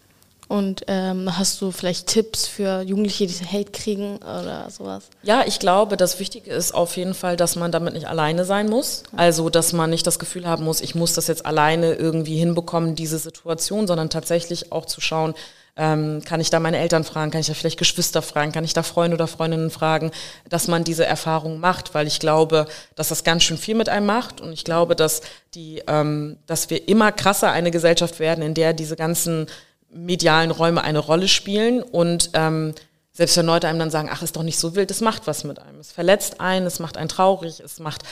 [0.50, 5.06] Und ähm, hast du vielleicht Tipps für Jugendliche, die Hate kriegen oder sowas?
[5.24, 8.70] Ja, ich glaube, das Wichtige ist auf jeden Fall, dass man damit nicht alleine sein
[8.70, 9.04] muss.
[9.16, 12.96] Also, dass man nicht das Gefühl haben muss, ich muss das jetzt alleine irgendwie hinbekommen,
[12.96, 15.34] diese Situation, sondern tatsächlich auch zu schauen,
[15.76, 18.74] ähm, kann ich da meine Eltern fragen, kann ich da vielleicht Geschwister fragen, kann ich
[18.74, 20.12] da Freunde oder Freundinnen fragen,
[20.48, 24.06] dass man diese Erfahrung macht, weil ich glaube, dass das ganz schön viel mit einem
[24.06, 25.22] macht und ich glaube, dass
[25.56, 29.48] die, ähm, dass wir immer krasser eine Gesellschaft werden, in der diese ganzen
[29.90, 32.76] medialen Räume eine Rolle spielen und ähm,
[33.12, 35.44] selbst wenn Leute einem dann sagen, ach, ist doch nicht so wild, es macht was
[35.44, 35.80] mit einem.
[35.80, 38.04] Es verletzt einen, es macht einen traurig, es macht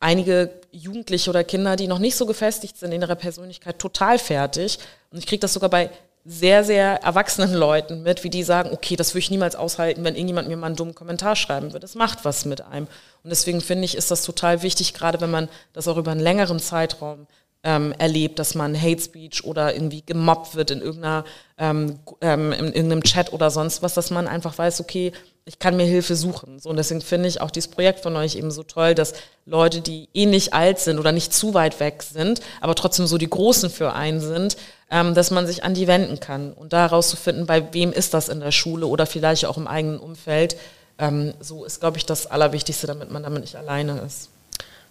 [0.00, 4.80] einige Jugendliche oder Kinder, die noch nicht so gefestigt sind in ihrer Persönlichkeit, total fertig.
[5.12, 5.90] Und ich kriege das sogar bei
[6.24, 10.14] sehr, sehr erwachsenen Leuten mit, wie die sagen, okay, das würde ich niemals aushalten, wenn
[10.14, 11.80] irgendjemand mir mal einen dummen Kommentar schreiben würde.
[11.80, 12.86] Das macht was mit einem.
[13.24, 16.20] Und deswegen finde ich, ist das total wichtig, gerade wenn man das auch über einen
[16.20, 17.26] längeren Zeitraum
[17.64, 21.24] ähm, erlebt, dass man Hate Speech oder irgendwie gemobbt wird in irgendeiner
[21.58, 25.12] ähm, ähm, in irgendeinem Chat oder sonst was, dass man einfach weiß, okay,
[25.44, 26.58] ich kann mir Hilfe suchen.
[26.58, 29.12] So und deswegen finde ich auch dieses Projekt von euch eben so toll, dass
[29.46, 33.30] Leute, die ähnlich alt sind oder nicht zu weit weg sind, aber trotzdem so die
[33.30, 34.56] Großen für einen sind,
[34.92, 38.28] ähm, dass man sich an die wenden kann und da herauszufinden, bei wem ist das
[38.28, 40.54] in der Schule oder vielleicht auch im eigenen Umfeld.
[40.98, 44.28] Ähm, so ist, glaube ich, das Allerwichtigste, damit man damit nicht alleine ist.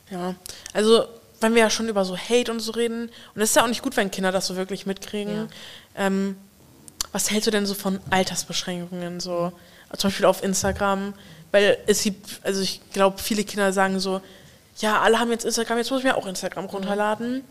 [0.09, 0.33] Ja,
[0.73, 1.05] also
[1.39, 3.67] wenn wir ja schon über so Hate und so reden, und es ist ja auch
[3.67, 5.49] nicht gut, wenn Kinder das so wirklich mitkriegen.
[5.95, 6.35] Ähm,
[7.11, 9.51] was hältst du denn so von Altersbeschränkungen, so
[9.95, 11.13] zum Beispiel auf Instagram?
[11.51, 14.21] Weil es gibt, also ich glaube, viele Kinder sagen so,
[14.77, 17.43] ja, alle haben jetzt Instagram, jetzt muss ich mir auch Instagram runterladen.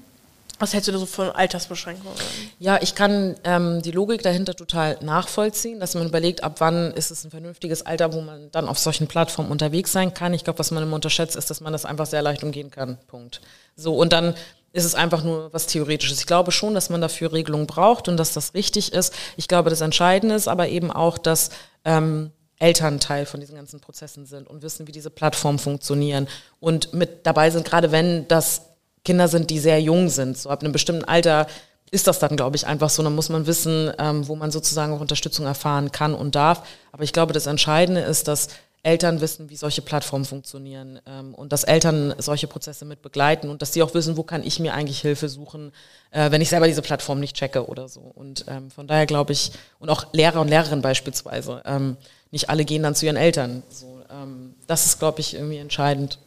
[0.61, 2.15] Was hältst du da so von Altersbeschränkungen?
[2.59, 7.11] Ja, ich kann ähm, die Logik dahinter total nachvollziehen, dass man überlegt, ab wann ist
[7.11, 10.35] es ein vernünftiges Alter, wo man dann auf solchen Plattformen unterwegs sein kann.
[10.35, 12.99] Ich glaube, was man immer unterschätzt, ist, dass man das einfach sehr leicht umgehen kann.
[13.07, 13.41] Punkt.
[13.75, 14.35] So, und dann
[14.75, 16.21] ist es einfach nur was Theoretisches.
[16.21, 19.15] Ich glaube schon, dass man dafür Regelungen braucht und dass das richtig ist.
[19.39, 21.49] Ich glaube, das Entscheidende ist aber eben auch, dass
[21.87, 26.29] ähm, Eltern Teil von diesen ganzen Prozessen sind und wissen, wie diese Plattformen funktionieren
[26.61, 28.70] und mit dabei sind, gerade wenn das
[29.05, 30.37] Kinder sind, die sehr jung sind.
[30.37, 31.47] So ab einem bestimmten Alter
[31.91, 33.03] ist das dann, glaube ich, einfach so.
[33.03, 36.63] Dann muss man wissen, ähm, wo man sozusagen auch Unterstützung erfahren kann und darf.
[36.93, 38.49] Aber ich glaube, das Entscheidende ist, dass
[38.83, 43.61] Eltern wissen, wie solche Plattformen funktionieren ähm, und dass Eltern solche Prozesse mit begleiten und
[43.61, 45.73] dass sie auch wissen, wo kann ich mir eigentlich Hilfe suchen,
[46.13, 48.01] äh, wenn ich selber diese Plattform nicht checke oder so.
[48.01, 51.99] Und ähm, von daher glaube ich, und auch Lehrer und Lehrerinnen beispielsweise, ähm,
[52.31, 53.63] nicht alle gehen dann zu ihren Eltern.
[53.69, 56.19] So, ähm, das ist, glaube ich, irgendwie entscheidend.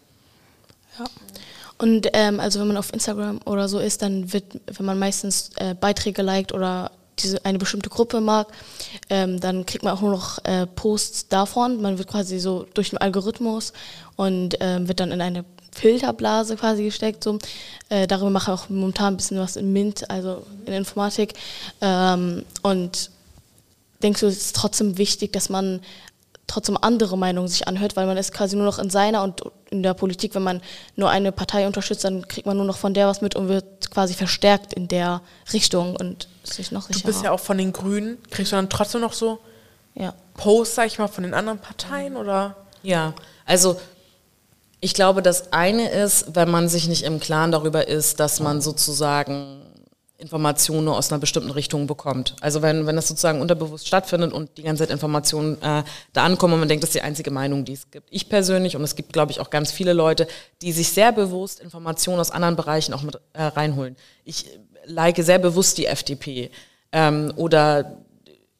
[1.00, 1.06] Ja.
[1.84, 5.50] Und ähm, also wenn man auf Instagram oder so ist, dann wird, wenn man meistens
[5.58, 8.48] äh, Beiträge liked oder diese eine bestimmte Gruppe mag,
[9.10, 11.82] ähm, dann kriegt man auch nur noch äh, Posts davon.
[11.82, 13.74] Man wird quasi so durch den Algorithmus
[14.16, 15.44] und ähm, wird dann in eine
[15.74, 17.22] Filterblase quasi gesteckt.
[17.22, 17.38] So.
[17.90, 21.34] Äh, darüber mache ich auch momentan ein bisschen was in Mint, also in Informatik.
[21.82, 23.10] Ähm, und
[24.02, 25.82] denkst du, es ist trotzdem wichtig, dass man
[26.48, 29.82] trotzdem andere Meinungen sich anhört, weil man ist quasi nur noch in seiner und in
[29.82, 30.62] der Politik, wenn man
[30.96, 33.90] nur eine Partei unterstützt, dann kriegt man nur noch von der was mit und wird
[33.92, 37.08] quasi verstärkt in der Richtung und ist sich noch Du sicherer.
[37.12, 38.18] bist ja auch von den Grünen.
[38.30, 39.40] Kriegst du dann trotzdem noch so
[39.96, 40.14] ja.
[40.36, 42.56] Posts, sag ich mal, von den anderen Parteien oder?
[42.84, 43.14] Ja,
[43.46, 43.80] also
[44.80, 48.60] ich glaube, das eine ist, wenn man sich nicht im Klaren darüber ist, dass man
[48.62, 49.62] sozusagen
[50.24, 52.36] Informationen nur aus einer bestimmten Richtung bekommt.
[52.40, 55.84] Also wenn, wenn das sozusagen unterbewusst stattfindet und die ganze Zeit Informationen äh,
[56.14, 58.08] da ankommen und man denkt, das ist die einzige Meinung, die es gibt.
[58.10, 60.28] Ich persönlich, und es gibt, glaube ich, auch ganz viele Leute,
[60.62, 63.98] die sich sehr bewusst Informationen aus anderen Bereichen auch mit äh, reinholen.
[64.24, 64.46] Ich
[64.86, 66.50] like sehr bewusst die FDP
[66.94, 67.98] ähm, oder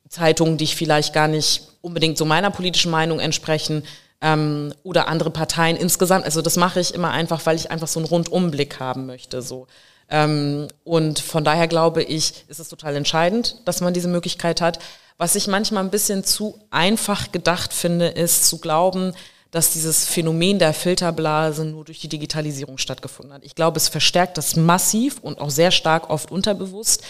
[0.10, 3.84] Zeitungen, die ich vielleicht gar nicht unbedingt so meiner politischen Meinung entsprechen
[4.22, 6.26] ähm, oder andere Parteien insgesamt.
[6.26, 9.42] Also das mache ich immer einfach, weil ich einfach so einen Rundumblick haben möchte.
[9.42, 9.68] So.
[10.10, 14.80] Ähm, und von daher glaube ich, ist es total entscheidend, dass man diese Möglichkeit hat.
[15.18, 19.14] Was ich manchmal ein bisschen zu einfach gedacht finde, ist zu glauben,
[19.52, 23.46] dass dieses Phänomen der Filterblase nur durch die Digitalisierung stattgefunden hat.
[23.46, 27.04] Ich glaube, es verstärkt das massiv und auch sehr stark oft unterbewusst.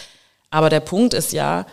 [0.50, 1.66] Aber der Punkt ist ja,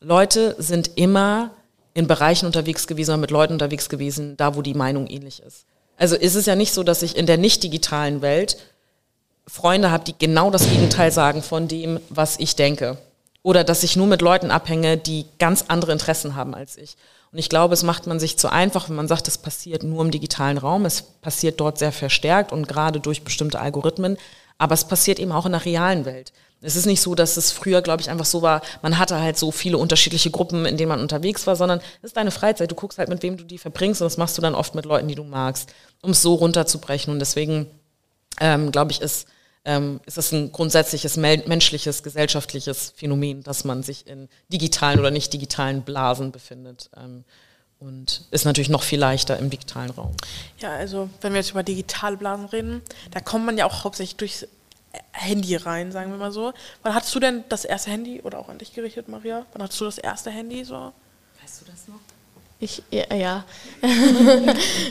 [0.00, 1.50] Leute sind immer
[1.92, 5.66] in Bereichen unterwegs gewesen oder mit Leuten unterwegs gewesen, da wo die Meinung ähnlich ist.
[5.98, 8.56] Also ist es ja nicht so, dass ich in der nicht digitalen Welt
[9.46, 12.98] Freunde habe, die genau das Gegenteil sagen von dem, was ich denke.
[13.42, 16.96] Oder dass ich nur mit Leuten abhänge, die ganz andere Interessen haben als ich.
[17.30, 20.04] Und ich glaube, es macht man sich zu einfach, wenn man sagt, es passiert nur
[20.04, 20.84] im digitalen Raum.
[20.84, 24.16] Es passiert dort sehr verstärkt und gerade durch bestimmte Algorithmen.
[24.58, 26.32] Aber es passiert eben auch in der realen Welt.
[26.62, 29.36] Es ist nicht so, dass es früher, glaube ich, einfach so war, man hatte halt
[29.36, 32.70] so viele unterschiedliche Gruppen, in denen man unterwegs war, sondern es ist deine Freizeit.
[32.70, 34.86] Du guckst halt, mit wem du die verbringst und das machst du dann oft mit
[34.86, 37.12] Leuten, die du magst, um es so runterzubrechen.
[37.12, 37.66] Und deswegen,
[38.40, 39.26] ähm, glaube ich, ist,
[39.66, 45.32] ähm, ist es ein grundsätzliches menschliches, gesellschaftliches Phänomen, dass man sich in digitalen oder nicht
[45.32, 46.88] digitalen Blasen befindet.
[46.96, 47.24] Ähm,
[47.78, 50.16] und ist natürlich noch viel leichter im digitalen Raum.
[50.60, 54.16] Ja, also wenn wir jetzt über digitale Blasen reden, da kommt man ja auch hauptsächlich
[54.16, 54.46] durchs
[55.12, 56.54] Handy rein, sagen wir mal so.
[56.82, 59.44] Wann hattest du denn das erste Handy oder auch an dich gerichtet, Maria?
[59.52, 60.92] Wann hattest du das erste Handy so?
[61.42, 62.00] Weißt du das noch?
[62.60, 63.44] Ich, ja, ja.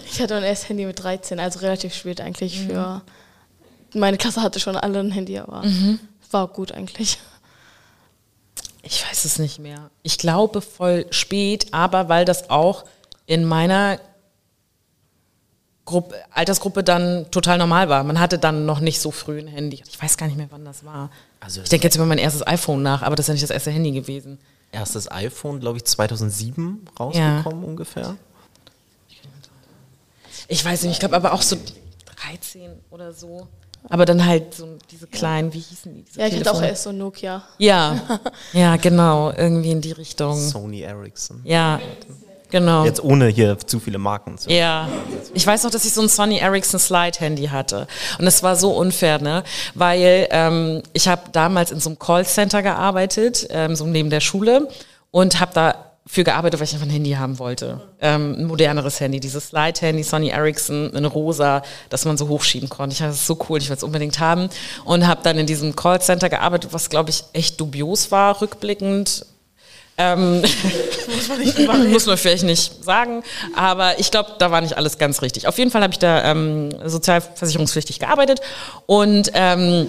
[0.05, 3.01] ich hatte mein erstes Handy mit 13, also relativ spät eigentlich für.
[3.95, 5.63] Meine Klasse hatte schon alle ein Handy, aber
[6.31, 7.17] war gut eigentlich.
[8.83, 9.89] Ich weiß es nicht mehr.
[10.03, 12.85] Ich glaube voll spät, aber weil das auch
[13.25, 13.99] in meiner
[15.85, 18.03] Gruppe, Altersgruppe dann total normal war.
[18.03, 19.81] Man hatte dann noch nicht so früh ein Handy.
[19.87, 21.09] Ich weiß gar nicht mehr, wann das war.
[21.39, 23.51] Also ich denke jetzt über mein erstes iPhone nach, aber das ist ja nicht das
[23.51, 24.39] erste Handy gewesen.
[24.71, 28.17] erstes iPhone, glaube ich, 2007 rausgekommen ungefähr.
[30.47, 31.57] Ich weiß nicht, ich glaube aber auch so
[32.17, 33.47] 13 oder so.
[33.89, 36.03] Aber dann halt so diese kleinen, wie hießen die?
[36.03, 36.69] Diese Ja, ich hatte auch Telefone?
[36.69, 37.43] erst so ein Nokia.
[37.57, 37.99] Ja,
[38.53, 40.37] ja, genau, irgendwie in die Richtung.
[40.39, 41.41] Sony Ericsson.
[41.43, 41.79] Ja,
[42.49, 42.85] genau.
[42.85, 44.49] Jetzt ohne hier zu viele Marken zu.
[44.49, 44.87] Ja,
[45.33, 47.87] ich weiß noch, dass ich so ein Sony Ericsson Slide Handy hatte
[48.19, 49.43] und es war so unfair, ne,
[49.75, 54.67] weil ähm, ich habe damals in so einem Callcenter gearbeitet, ähm, so neben der Schule
[55.11, 58.99] und habe da für gearbeitet, weil ich einfach ein Handy haben wollte, ähm, ein moderneres
[58.99, 62.93] Handy, dieses Slide Handy Sony Ericsson in rosa, das man so hochschieben konnte.
[62.93, 64.49] Ich fand das so cool, ich wollte es unbedingt haben
[64.85, 69.25] und habe dann in diesem Callcenter gearbeitet, was glaube ich echt dubios war, rückblickend.
[69.97, 71.27] Ähm, Muss
[71.67, 73.23] man muss man vielleicht nicht sagen,
[73.55, 75.47] aber ich glaube, da war nicht alles ganz richtig.
[75.47, 78.41] Auf jeden Fall habe ich da ähm, sozialversicherungspflichtig gearbeitet
[78.85, 79.87] und ähm,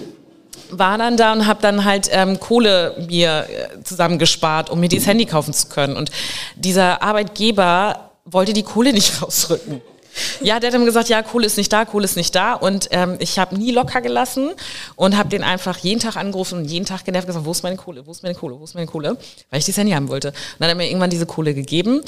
[0.71, 5.07] war dann da und habe dann halt ähm, Kohle mir äh, zusammengespart, um mir dieses
[5.07, 5.95] Handy kaufen zu können.
[5.95, 6.11] Und
[6.55, 9.81] dieser Arbeitgeber wollte die Kohle nicht rausrücken.
[10.41, 12.53] Ja, der hat dann gesagt, ja, Kohle ist nicht da, Kohle ist nicht da.
[12.53, 14.51] Und ähm, ich habe nie locker gelassen
[14.95, 17.77] und habe den einfach jeden Tag angerufen und jeden Tag genervt gesagt, wo ist meine
[17.77, 19.17] Kohle, wo ist meine Kohle, wo ist meine Kohle,
[19.49, 20.29] weil ich dieses Handy haben wollte.
[20.29, 22.01] Und dann hat er mir irgendwann diese Kohle gegeben.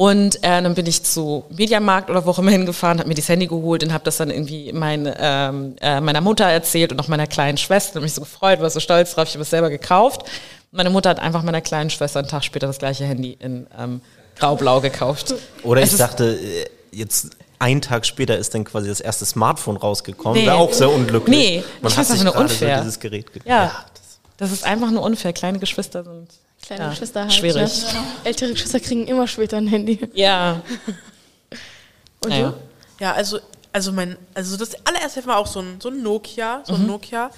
[0.00, 3.28] Und äh, dann bin ich zu Mediamarkt oder wo auch immer hingefahren, habe mir das
[3.28, 7.08] Handy geholt und habe das dann irgendwie mein, ähm, äh, meiner Mutter erzählt und auch
[7.08, 7.96] meiner kleinen Schwester.
[7.96, 10.22] Und mich so gefreut, war so stolz drauf, ich habe es selber gekauft.
[10.70, 14.00] Meine Mutter hat einfach meiner kleinen Schwester einen Tag später das gleiche Handy in ähm,
[14.38, 15.34] grau-blau gekauft.
[15.64, 19.76] Oder Es ich dachte, äh, jetzt einen Tag später ist dann quasi das erste Smartphone
[19.76, 20.38] rausgekommen.
[20.40, 20.46] Nee.
[20.46, 21.36] Wäre auch sehr unglücklich.
[21.38, 22.78] Nee, Man ich hat sich einfach nur unfair.
[22.78, 23.46] so dieses Gerät gekauft.
[23.46, 23.84] Ja,
[24.38, 25.34] das ist einfach nur unfair.
[25.34, 26.28] Kleine Geschwister sind
[26.70, 27.32] Kleine ja, Geschwister halt.
[27.32, 27.82] schwierig.
[27.82, 28.02] Ne?
[28.22, 30.08] Ältere Geschwister kriegen immer später ein Handy.
[30.12, 30.62] Ja.
[32.20, 32.54] Und Naja.
[33.00, 33.40] Ja, also,
[33.72, 37.32] also mein, also das allererste war auch so ein, so ein Nokia, so ein Nokia.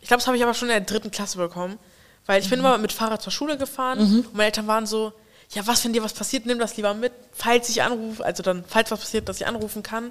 [0.00, 1.78] Ich glaube, das habe ich aber schon in der dritten Klasse bekommen,
[2.26, 5.12] Weil ich bin immer mit Fahrrad zur Schule gefahren und meine Eltern waren so,
[5.52, 8.64] ja, was, wenn dir was passiert, nimm das lieber mit, falls ich anrufe, also dann,
[8.66, 10.06] falls was passiert, dass ich anrufen kann.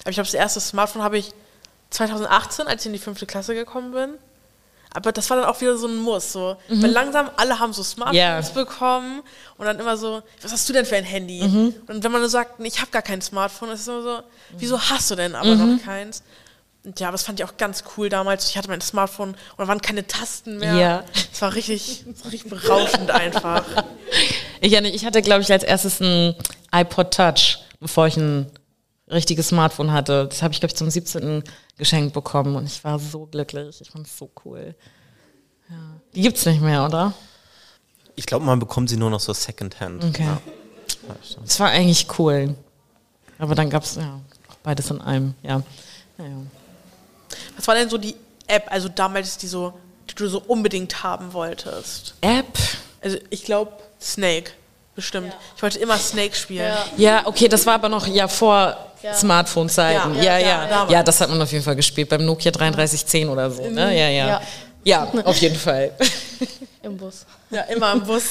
[0.00, 1.30] Aber ich glaube, das erste Smartphone habe ich
[1.90, 4.14] 2018, als ich in die fünfte Klasse gekommen bin.
[4.92, 6.32] Aber das war dann auch wieder so ein Muss.
[6.32, 6.56] So.
[6.68, 8.40] Weil langsam alle haben so Smartphones Ja.
[8.54, 9.22] bekommen
[9.56, 11.42] und dann immer so, was hast du denn für ein Handy?
[11.86, 14.18] Und wenn man nur sagt, ich habe gar kein Smartphone, ist es immer so,
[14.58, 16.22] wieso hast du denn aber noch keins?
[16.82, 18.48] Und ja, aber das fand ich auch ganz cool damals.
[18.48, 20.74] Ich hatte mein Smartphone und da waren keine Tasten mehr.
[20.74, 21.04] Ja.
[21.30, 23.64] Es war richtig, war richtig berauschend einfach.
[24.62, 26.34] Ich, ja nicht, ich hatte, glaube ich, als erstes ein
[26.72, 28.50] iPod Touch, bevor ich ein
[29.10, 30.26] richtiges Smartphone hatte.
[30.28, 31.42] Das habe ich, glaube ich, zum 17.
[31.76, 33.80] geschenkt bekommen und ich war so glücklich.
[33.80, 34.74] Ich fand es so cool.
[35.68, 35.76] Ja.
[36.14, 37.14] Die gibt's nicht mehr, oder?
[38.16, 40.04] Ich glaube, man bekommt sie nur noch so Secondhand.
[40.04, 40.24] Okay.
[40.24, 40.40] Ja.
[41.42, 42.54] Das war eigentlich cool.
[43.38, 45.62] Aber dann gab's ja auch beides in einem, ja.
[46.18, 46.36] Naja.
[47.56, 48.14] Was war denn so die
[48.46, 49.72] App, also damals, die so,
[50.10, 52.14] die du so unbedingt haben wolltest?
[52.20, 52.58] App.
[53.00, 54.52] Also ich glaube Snake,
[55.00, 55.32] bestimmt.
[55.56, 56.72] Ich wollte immer Snake spielen.
[56.96, 57.20] Ja.
[57.20, 59.14] Ja, okay, das war aber noch ja vor Ja.
[59.14, 60.14] Smartphone-Zeiten.
[60.16, 60.86] Ja, Ja, ja, ja.
[60.90, 63.62] Ja, das hat man auf jeden Fall gespielt, beim Nokia 3310 oder so.
[63.68, 63.96] Ne?
[63.98, 64.26] Ja, ja.
[64.28, 64.40] Ja.
[64.82, 65.92] Ja, auf jeden Fall.
[66.82, 67.26] Im Bus.
[67.50, 68.22] Ja, immer im Bus.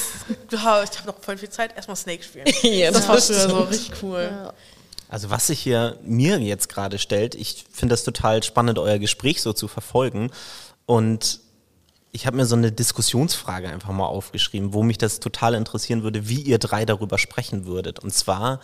[0.50, 1.76] Ja, Ich habe noch voll viel Zeit.
[1.76, 2.46] Erstmal Snake spielen.
[2.62, 4.28] Ja, das war früher so richtig cool.
[4.28, 4.52] Ja.
[5.08, 9.40] Also was sich hier mir jetzt gerade stellt, ich finde das total spannend, euer Gespräch
[9.42, 10.32] so zu verfolgen.
[10.86, 11.38] Und
[12.12, 16.28] ich habe mir so eine Diskussionsfrage einfach mal aufgeschrieben, wo mich das total interessieren würde,
[16.28, 17.98] wie ihr drei darüber sprechen würdet.
[18.00, 18.60] Und zwar,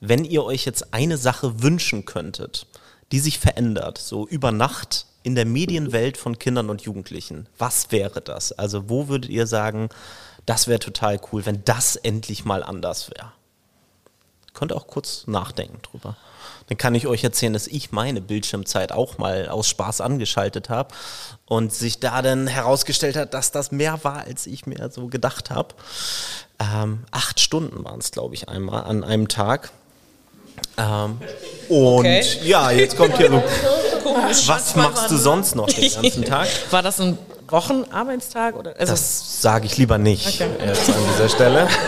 [0.00, 2.66] wenn ihr euch jetzt eine Sache wünschen könntet,
[3.12, 8.20] die sich verändert, so über Nacht in der Medienwelt von Kindern und Jugendlichen, was wäre
[8.20, 8.52] das?
[8.52, 9.88] Also wo würdet ihr sagen,
[10.46, 13.32] das wäre total cool, wenn das endlich mal anders wäre?
[14.54, 16.16] Könnt ihr auch kurz nachdenken drüber.
[16.68, 20.94] Dann kann ich euch erzählen, dass ich meine Bildschirmzeit auch mal aus Spaß angeschaltet habe
[21.44, 25.50] und sich da dann herausgestellt hat, dass das mehr war, als ich mir so gedacht
[25.50, 25.74] habe.
[26.58, 29.72] Ähm, acht Stunden waren es, glaube ich, einmal an einem Tag.
[30.78, 31.18] Ähm,
[31.68, 32.24] und Okay.
[32.44, 33.42] ja, jetzt kommt hier so,
[34.46, 36.48] was machst du sonst noch den ganzen Tag?
[36.70, 38.54] War das ein Wochenarbeitstag?
[38.56, 38.70] Oder?
[38.78, 40.48] Also, Das sage ich lieber nicht Okay.
[40.64, 41.68] jetzt an dieser Stelle.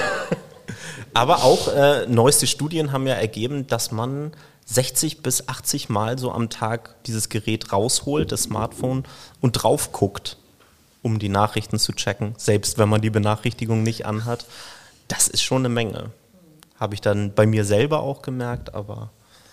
[1.16, 4.32] Aber auch äh, neueste Studien haben ja ergeben, dass man
[4.66, 9.04] 60 bis 80 Mal so am Tag dieses Gerät rausholt, das Smartphone,
[9.40, 10.36] und drauf guckt,
[11.00, 14.44] um die Nachrichten zu checken, selbst wenn man die Benachrichtigung nicht anhat.
[15.08, 16.10] Das ist schon eine Menge.
[16.78, 19.10] Habe ich dann bei mir selber auch gemerkt, aber.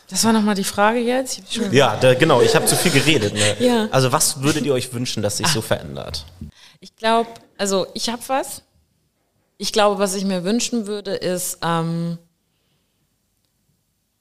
[0.10, 1.44] das war nochmal die Frage jetzt.
[1.72, 3.34] Ja, da, genau, ich habe zu viel geredet.
[3.36, 3.66] Ne?
[3.66, 3.88] Ja.
[3.92, 6.26] Also, was würdet ihr euch wünschen, dass sich so verändert?
[6.82, 8.64] Ich glaube, also ich habe was.
[9.58, 12.18] Ich glaube, was ich mir wünschen würde, ist, ähm,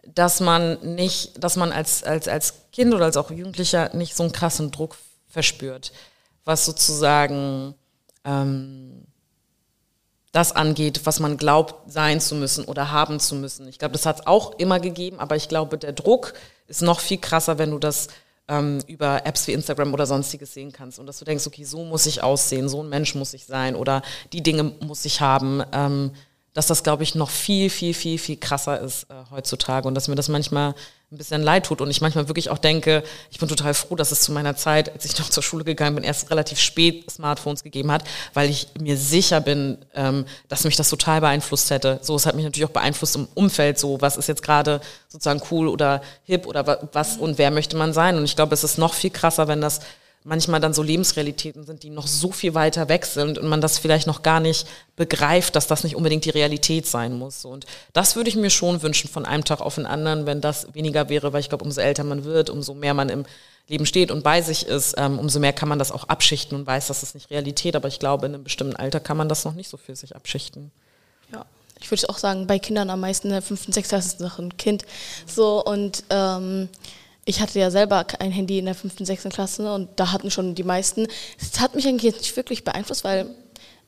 [0.06, 4.22] dass man nicht, dass man als, als, als Kind oder als auch Jugendlicher nicht so
[4.22, 4.96] einen krassen Druck
[5.28, 5.92] verspürt,
[6.44, 7.74] was sozusagen
[8.24, 9.06] ähm,
[10.32, 13.68] das angeht, was man glaubt sein zu müssen oder haben zu müssen.
[13.68, 16.32] Ich glaube, das hat es auch immer gegeben, aber ich glaube, der Druck
[16.66, 18.08] ist noch viel krasser, wenn du das
[18.48, 21.84] ähm, über Apps wie Instagram oder sonstiges sehen kannst und dass du denkst, okay, so
[21.84, 24.02] muss ich aussehen, so ein Mensch muss ich sein oder
[24.32, 25.62] die Dinge muss ich haben.
[25.72, 26.12] Ähm,
[26.54, 30.08] dass das, glaube ich, noch viel, viel, viel, viel krasser ist äh, heutzutage und dass
[30.08, 30.74] mir das manchmal
[31.12, 34.12] ein bisschen leid tut und ich manchmal wirklich auch denke, ich bin total froh, dass
[34.12, 37.62] es zu meiner Zeit, als ich noch zur Schule gegangen bin, erst relativ spät Smartphones
[37.62, 41.98] gegeben hat, weil ich mir sicher bin, ähm, dass mich das total beeinflusst hätte.
[42.02, 45.42] So, es hat mich natürlich auch beeinflusst im Umfeld, so, was ist jetzt gerade sozusagen
[45.50, 48.64] cool oder hip oder wa- was und wer möchte man sein und ich glaube, es
[48.64, 49.80] ist noch viel krasser, wenn das
[50.24, 53.78] manchmal dann so Lebensrealitäten sind, die noch so viel weiter weg sind und man das
[53.78, 57.44] vielleicht noch gar nicht begreift, dass das nicht unbedingt die Realität sein muss.
[57.44, 60.72] Und das würde ich mir schon wünschen von einem Tag auf den anderen, wenn das
[60.74, 63.24] weniger wäre, weil ich glaube, umso älter man wird, umso mehr man im
[63.68, 66.66] Leben steht und bei sich ist, ähm, umso mehr kann man das auch abschichten und
[66.66, 67.76] weiß, das ist nicht Realität.
[67.76, 70.14] Aber ich glaube, in einem bestimmten Alter kann man das noch nicht so für sich
[70.14, 70.70] abschichten.
[71.32, 71.46] Ja,
[71.80, 74.56] ich würde auch sagen, bei Kindern am meisten in der fünften, sechsten ist noch ein
[74.56, 74.84] Kind.
[75.26, 76.68] So, und ähm,
[77.24, 80.54] ich hatte ja selber ein Handy in der fünften, sechsten Klasse und da hatten schon
[80.54, 81.06] die meisten.
[81.40, 83.26] Es hat mich eigentlich jetzt nicht wirklich beeinflusst, weil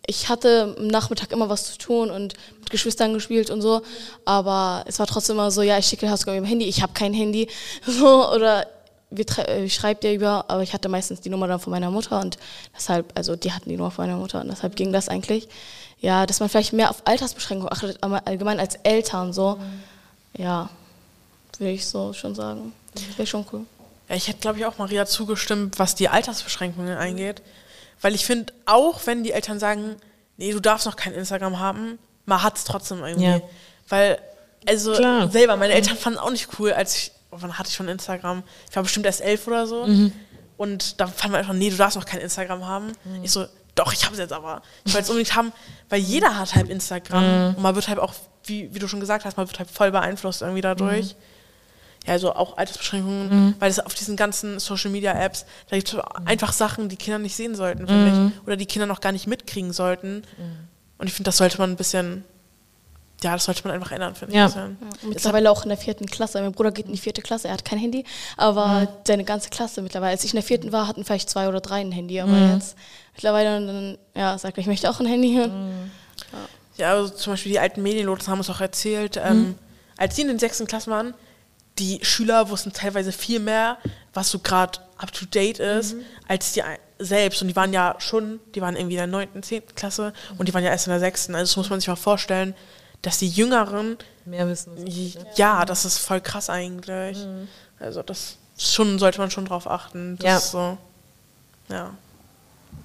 [0.06, 3.82] ich hatte am Nachmittag immer was zu tun und mit Geschwistern gespielt und so.
[4.24, 7.14] Aber es war trotzdem immer so, ja, ich schicke Hausaufgaben über Handy, ich habe kein
[7.14, 7.48] Handy.
[7.86, 8.66] So, oder
[9.10, 11.70] wir tre- äh, ich schreibe dir über, aber ich hatte meistens die Nummer dann von
[11.70, 12.36] meiner Mutter und
[12.76, 15.48] deshalb, also die hatten die Nummer von meiner Mutter und deshalb ging das eigentlich.
[16.00, 19.58] Ja, dass man vielleicht mehr auf Altersbeschränkungen achtet, allgemein als Eltern so.
[20.36, 20.68] Ja,
[21.58, 22.72] würde ich so schon sagen.
[23.16, 23.60] Wäre schon cool.
[24.08, 27.42] Ja, ich hätte, glaube ich, auch Maria zugestimmt, was die Altersbeschränkungen eingeht.
[28.00, 29.96] Weil ich finde, auch wenn die Eltern sagen,
[30.36, 33.24] nee, du darfst noch kein Instagram haben, man hat es trotzdem irgendwie.
[33.24, 33.40] Ja.
[33.88, 34.18] Weil,
[34.66, 35.30] also Klar.
[35.30, 37.88] selber, meine Eltern fanden es auch nicht cool, als ich, oh, wann hatte ich schon
[37.88, 38.42] Instagram?
[38.68, 39.86] Ich war bestimmt erst elf oder so.
[40.56, 42.92] Und da fand man einfach, nee, du darfst noch kein Instagram haben.
[43.22, 44.62] Ich so, doch, ich habe es jetzt aber.
[44.84, 45.52] Ich wollte es unbedingt haben,
[45.88, 48.14] weil jeder hat halt Instagram und man wird halt auch,
[48.44, 51.16] wie, wie du schon gesagt hast, man wird halt voll beeinflusst irgendwie dadurch.
[52.06, 55.98] Ja, also auch Altersbeschränkungen, weil es auf diesen ganzen Social Media Apps, da gibt es
[56.26, 58.46] einfach Sachen, die Kinder nicht sehen sollten, finde ich.
[58.46, 60.22] Oder die Kinder noch gar nicht mitkriegen sollten.
[60.98, 62.24] Und ich finde, das sollte man ein bisschen,
[63.22, 64.46] ja, das sollte man einfach ändern, finde Ja.
[64.48, 64.54] ich.
[64.56, 64.78] Und
[65.08, 66.42] mittlerweile auch in der vierten Klasse.
[66.42, 67.48] Mein Bruder geht in die vierte Klasse.
[67.48, 68.04] Er hat kein Handy,
[68.36, 70.10] aber seine ganze Klasse mittlerweile.
[70.12, 72.20] Als ich in der vierten war, hatten vielleicht zwei oder drei ein Handy.
[72.20, 72.76] Aber jetzt
[73.14, 75.40] mittlerweile dann, ja, sagt er, ich möchte auch ein Handy.
[76.76, 79.54] Ja, also zum Beispiel die alten Medienloten haben uns auch erzählt, ähm,
[79.96, 81.14] als sie in den sechsten Klassen waren,
[81.78, 83.78] die Schüler wussten teilweise viel mehr,
[84.12, 85.96] was so gerade up to date ist,
[86.28, 86.62] als die
[86.98, 87.42] selbst.
[87.42, 90.54] Und die waren ja schon, die waren irgendwie in der neunten, zehnten Klasse und die
[90.54, 91.34] waren ja erst in der sechsten.
[91.34, 92.54] Also das muss man sich mal vorstellen,
[93.02, 94.70] dass die Jüngeren, Mehr wissen.
[95.36, 97.18] ja, das ist voll krass eigentlich.
[97.80, 100.16] Also das schon sollte man schon drauf achten.
[100.18, 100.36] Das Ja.
[100.38, 100.78] ist so,
[101.68, 101.90] ja.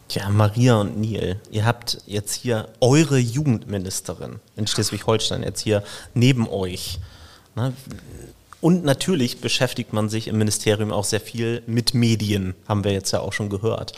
[0.08, 5.84] Tja, Maria und Neil, ihr habt jetzt hier eure Jugendministerin in Schleswig-Holstein jetzt hier
[6.16, 6.98] neben euch.
[7.56, 7.74] Ne?
[8.62, 13.12] Und natürlich beschäftigt man sich im Ministerium auch sehr viel mit Medien, haben wir jetzt
[13.12, 13.94] ja auch schon gehört.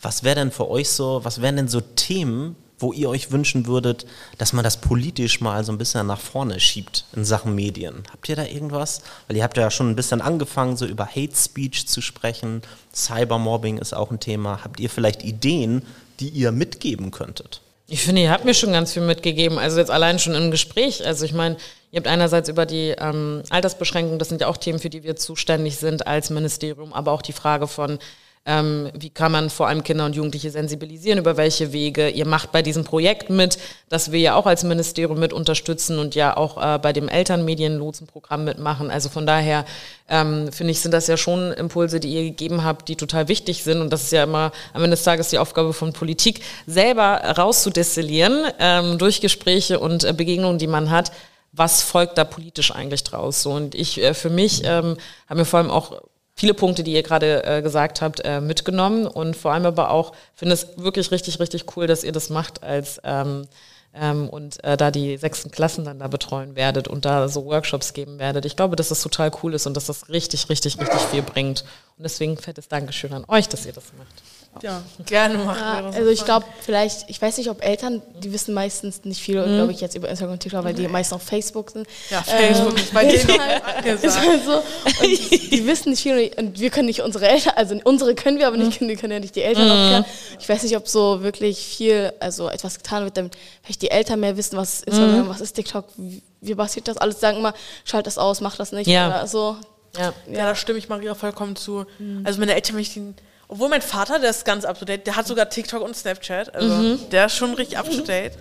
[0.00, 3.66] Was wäre denn für euch so, was wären denn so Themen, wo ihr euch wünschen
[3.66, 4.06] würdet,
[4.38, 8.04] dass man das politisch mal so ein bisschen nach vorne schiebt in Sachen Medien?
[8.10, 9.02] Habt ihr da irgendwas?
[9.28, 12.62] Weil ihr habt ja schon ein bisschen angefangen, so über Hate Speech zu sprechen.
[12.94, 14.64] Cybermobbing ist auch ein Thema.
[14.64, 15.82] Habt ihr vielleicht Ideen,
[16.20, 17.60] die ihr mitgeben könntet?
[17.92, 19.58] Ich finde, ihr habt mir schon ganz viel mitgegeben.
[19.58, 21.04] Also jetzt allein schon im Gespräch.
[21.04, 21.56] Also ich meine,
[21.90, 25.16] ihr habt einerseits über die ähm, Altersbeschränkung, das sind ja auch Themen, für die wir
[25.16, 27.98] zuständig sind als Ministerium, aber auch die Frage von,
[28.46, 32.08] ähm, wie kann man vor allem Kinder und Jugendliche sensibilisieren, über welche Wege.
[32.08, 33.58] Ihr macht bei diesem Projekt mit,
[33.90, 38.44] das wir ja auch als Ministerium mit unterstützen und ja auch äh, bei dem Elternmedienlotsenprogramm
[38.44, 38.90] mitmachen.
[38.90, 39.66] Also von daher
[40.08, 43.62] ähm, finde ich, sind das ja schon Impulse, die ihr gegeben habt, die total wichtig
[43.62, 43.82] sind.
[43.82, 48.46] Und das ist ja immer am Ende des Tages die Aufgabe von Politik, selber rauszudestillieren
[48.58, 51.12] ähm, durch Gespräche und äh, Begegnungen, die man hat.
[51.52, 53.42] Was folgt da politisch eigentlich draus?
[53.42, 54.96] So, und ich äh, für mich ähm,
[55.28, 56.00] habe mir vor allem auch
[56.34, 60.12] viele Punkte, die ihr gerade äh, gesagt habt, äh, mitgenommen und vor allem aber auch
[60.34, 63.46] finde es wirklich richtig, richtig cool, dass ihr das macht als ähm,
[63.92, 67.92] ähm, und äh, da die sechsten Klassen dann da betreuen werdet und da so Workshops
[67.92, 68.44] geben werdet.
[68.44, 71.64] Ich glaube, dass das total cool ist und dass das richtig, richtig, richtig viel bringt.
[71.96, 74.22] Und deswegen fettes Dankeschön an euch, dass ihr das macht.
[74.62, 78.32] Ja, gerne machen Ja, wir also ich glaube, vielleicht, ich weiß nicht, ob Eltern, die
[78.32, 81.22] wissen meistens nicht viel, glaube ich, jetzt über Instagram und TikTok, weil die meisten auf
[81.22, 81.86] Facebook sind.
[82.10, 84.54] Ja, Facebook ist bei denen ist halt, ist halt so.
[84.56, 88.48] Und die wissen nicht viel und wir können nicht unsere Eltern, also unsere können wir,
[88.48, 90.04] aber nicht, die können ja nicht die Eltern aufklären.
[90.40, 94.18] Ich weiß nicht, ob so wirklich viel, also etwas getan wird, damit vielleicht die Eltern
[94.20, 98.06] mehr wissen, was ist Instagram, was ist TikTok, wie, passiert das alles, sagen immer, schalt
[98.06, 99.06] das aus, mach das nicht Ja.
[99.06, 99.56] oder so.
[99.96, 100.12] Ja.
[100.30, 101.86] Ja, da stimme ich Maria vollkommen zu.
[102.24, 103.14] Also meine Eltern, wenn ich den,
[103.50, 106.54] obwohl mein Vater, der ist ganz up to date, der hat sogar TikTok und Snapchat,
[106.54, 108.32] also der ist schon richtig up to date.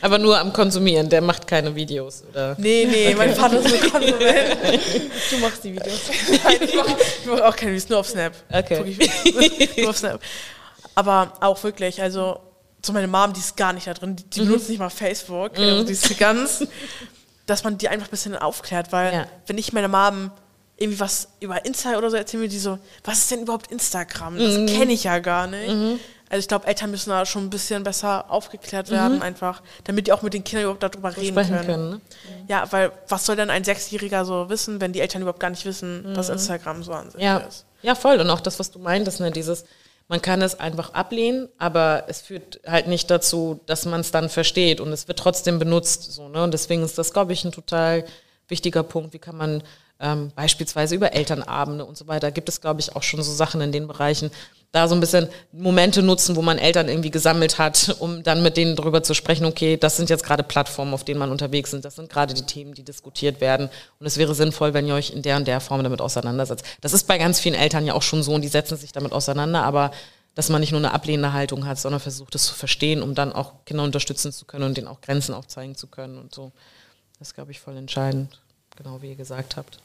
[0.00, 2.54] Aber nur am Konsumieren, der macht keine Videos, oder?
[2.58, 4.20] Nee, nee, mein Vater ist nur Konsument.
[5.30, 6.00] Du machst die Videos.
[6.44, 6.96] Nein, ich mache
[7.26, 8.32] mach auch keine Videos, nur auf Snap.
[8.52, 8.98] Okay.
[9.78, 10.20] Nur auf Snap.
[10.94, 12.38] Aber auch wirklich, also
[12.84, 15.58] so meine Mom, die ist gar nicht da drin, die, die benutzt nicht mal Facebook,
[15.58, 16.66] also die ist ganz,
[17.46, 19.26] dass man die einfach ein bisschen aufklärt, weil Ja.
[19.46, 20.30] wenn ich meiner Mom
[20.76, 24.38] irgendwie was über Insta oder so erzähle, mir die so, was ist denn überhaupt Instagram?
[24.38, 25.68] Das kenne ich ja gar nicht.
[26.30, 30.12] Also ich glaube, Eltern müssen da schon ein bisschen besser aufgeklärt werden, einfach, damit die
[30.12, 31.66] auch mit den Kindern überhaupt darüber reden Sprechen können.
[31.66, 31.90] können.
[31.90, 32.00] Ne?
[32.48, 35.64] Ja, weil was soll denn ein Sechsjähriger so wissen, wenn die Eltern überhaupt gar nicht
[35.64, 37.36] wissen, was Instagram so an sich Ja.
[37.38, 37.66] ist?
[37.82, 38.18] ja, voll.
[38.18, 39.64] Und auch das, was du meintest, ne, dieses,
[40.08, 44.28] man kann es einfach ablehnen, aber es führt halt nicht dazu, dass man es dann
[44.28, 46.10] versteht und es wird trotzdem benutzt.
[46.12, 46.42] So, ne?
[46.42, 48.04] Und deswegen ist das, glaube ich, ein total
[48.48, 49.12] wichtiger Punkt.
[49.14, 49.62] Wie kann man
[50.00, 53.60] ähm, beispielsweise über Elternabende und so weiter, gibt es, glaube ich, auch schon so Sachen
[53.60, 54.30] in den Bereichen,
[54.72, 58.56] da so ein bisschen Momente nutzen, wo man Eltern irgendwie gesammelt hat, um dann mit
[58.56, 61.84] denen darüber zu sprechen, okay, das sind jetzt gerade Plattformen, auf denen man unterwegs ist,
[61.84, 63.70] das sind gerade die Themen, die diskutiert werden
[64.00, 66.64] und es wäre sinnvoll, wenn ihr euch in der und der Form damit auseinandersetzt.
[66.80, 69.12] Das ist bei ganz vielen Eltern ja auch schon so und die setzen sich damit
[69.12, 69.92] auseinander, aber
[70.34, 73.32] dass man nicht nur eine ablehnende Haltung hat, sondern versucht, es zu verstehen, um dann
[73.32, 76.50] auch Kinder unterstützen zu können und denen auch Grenzen aufzeigen zu können und so.
[77.20, 78.40] Das glaube ich, voll entscheidend,
[78.76, 79.78] genau wie ihr gesagt habt.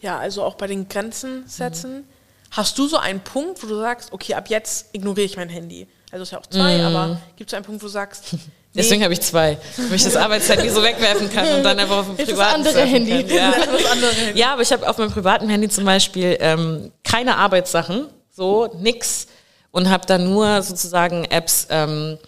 [0.00, 2.04] Ja, also auch bei den Grenzen setzen.
[2.50, 5.88] Hast du so einen Punkt, wo du sagst, okay, ab jetzt ignoriere ich mein Handy?
[6.12, 8.38] Also es ist ja auch zwei, aber gibt es einen Punkt, wo du sagst, nee,
[8.76, 9.58] Deswegen habe ich zwei,
[9.88, 12.54] wo ich das Arbeitshandy so wegwerfen kann und dann einfach auf dem Ist das privaten
[12.54, 13.24] andere Handy.
[13.24, 13.36] Kann.
[13.36, 13.50] Ja.
[13.72, 14.38] das andere Handy.
[14.38, 19.26] ja, aber ich habe auf meinem privaten Handy zum Beispiel ähm, keine Arbeitssachen, so nix
[19.72, 21.66] und habe dann nur sozusagen Apps.
[21.70, 22.18] Ähm,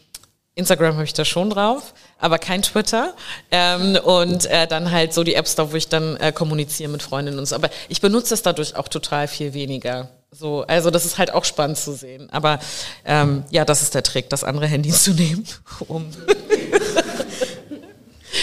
[0.56, 3.14] Instagram habe ich da schon drauf, aber kein Twitter.
[3.50, 7.02] Ähm, und äh, dann halt so die Apps da, wo ich dann äh, kommuniziere mit
[7.02, 7.54] Freundinnen und so.
[7.54, 10.08] Aber ich benutze das dadurch auch total viel weniger.
[10.30, 12.28] So, also das ist halt auch spannend zu sehen.
[12.30, 12.58] Aber
[13.04, 15.46] ähm, ja, das ist der Trick, das andere Handy zu nehmen,
[15.88, 16.10] um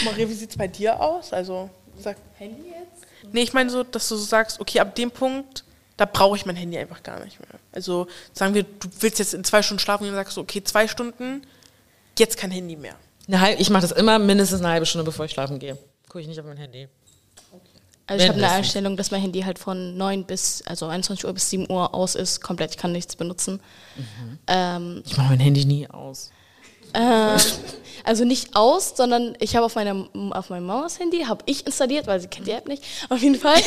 [0.05, 1.33] Maria, wie sieht es bei dir aus?
[1.33, 2.17] Also, sag.
[2.37, 3.05] Handy jetzt?
[3.31, 5.63] Nee, ich meine so, dass du so sagst, okay, ab dem Punkt,
[5.97, 7.59] da brauche ich mein Handy einfach gar nicht mehr.
[7.71, 10.63] Also, sagen wir, du willst jetzt in zwei Stunden schlafen und dann sagst du, okay,
[10.63, 11.43] zwei Stunden,
[12.17, 12.95] jetzt kein Handy mehr.
[13.29, 15.77] Halbe, ich mache das immer mindestens eine halbe Stunde, bevor ich schlafen gehe.
[16.07, 16.87] Gucke ich nicht auf mein Handy.
[18.05, 18.51] Also ich habe eine.
[18.51, 22.15] Einstellung, dass mein Handy halt von 9 bis, also 21 Uhr bis 7 Uhr aus
[22.15, 23.61] ist, komplett, ich kann nichts benutzen.
[24.47, 26.31] Ähm, Ich mache mein Handy nie aus.
[26.93, 27.37] Äh,
[28.03, 32.05] also nicht aus, sondern ich habe auf, meiner, auf meinem Mamas Handy, habe ich installiert,
[32.07, 33.59] weil sie kennt die App nicht, auf jeden Fall,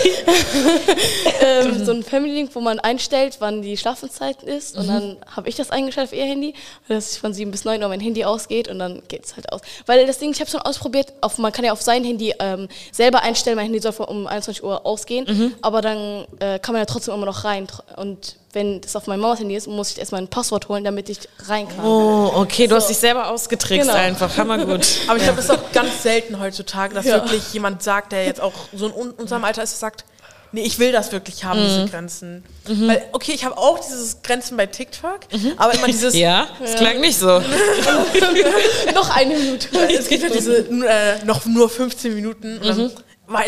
[1.40, 4.76] ähm, so ein Family Link, wo man einstellt, wann die Schlafenszeit ist.
[4.76, 6.54] Und dann habe ich das eingestellt auf ihr Handy,
[6.88, 9.62] dass von 7 bis 9 Uhr mein Handy ausgeht und dann geht es halt aus.
[9.86, 12.68] Weil das Ding, ich habe schon ausprobiert, auf, man kann ja auf sein Handy ähm,
[12.92, 16.86] selber einstellen, mein Handy soll um 21 Uhr ausgehen, aber dann äh, kann man ja
[16.86, 17.66] trotzdem immer noch rein
[17.96, 21.10] und wenn das auf meinem Mamas Handy ist, muss ich erstmal ein Passwort holen, damit
[21.10, 21.84] ich rein kann.
[21.84, 23.98] Oh, okay, du hast dich selber ausgetrickst Genau.
[24.00, 24.34] einfach.
[24.38, 24.86] Hammergut.
[25.06, 27.16] Aber ich glaube, das ist auch ganz selten heutzutage, dass Ja.
[27.16, 30.06] wirklich jemand sagt, der jetzt auch so in un- unserem Alter ist, sagt,
[30.52, 32.42] nee, ich will das wirklich haben, diese Grenzen.
[32.64, 35.20] Weil, okay, ich habe auch dieses Grenzen bei TikTok,
[35.58, 37.26] aber immer dieses, Ja, das klang nicht so.
[38.94, 39.68] noch eine Minute.
[39.98, 42.90] es gibt ja diese äh, noch nur 15 Minuten und dann wei-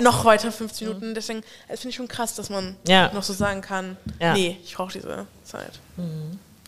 [0.03, 1.15] noch weiter 15 Minuten.
[1.15, 3.13] Deswegen, das finde ich schon krass, dass man Ja.
[3.13, 4.33] noch so sagen kann, Ja.
[4.35, 5.73] nee, ich brauche diese Zeit.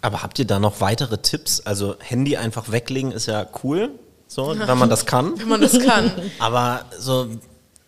[0.03, 1.61] Aber habt ihr da noch weitere Tipps?
[1.61, 3.91] Also Handy einfach weglegen ist ja cool,
[4.27, 5.37] so, wenn man das kann.
[5.39, 6.11] Wenn man das kann.
[6.39, 7.27] Aber so,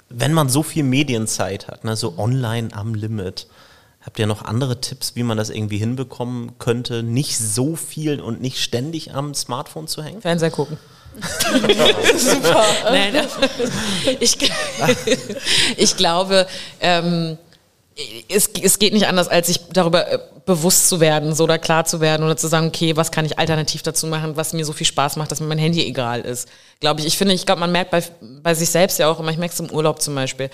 [0.08, 3.46] wenn man so viel Medienzeit hat, ne, so online am Limit,
[4.00, 8.40] habt ihr noch andere Tipps, wie man das irgendwie hinbekommen könnte, nicht so viel und
[8.42, 10.20] nicht ständig am Smartphone zu hängen?
[10.20, 10.76] Fernseher gucken.
[12.16, 12.64] Super.
[12.84, 13.14] Nein,
[14.20, 14.38] ich,
[15.76, 16.46] ich glaube,
[16.80, 17.38] ähm,
[18.28, 21.84] es, es geht nicht anders, als sich darüber äh, bewusst zu werden, so oder klar
[21.84, 24.72] zu werden oder zu sagen, okay, was kann ich alternativ dazu machen, was mir so
[24.72, 26.48] viel Spaß macht, dass mir mein Handy egal ist.
[26.80, 27.06] Glaube ich.
[27.06, 28.02] Ich finde, ich glaube, man merkt bei,
[28.42, 30.50] bei sich selbst ja auch immer, ich merke es im Urlaub zum Beispiel,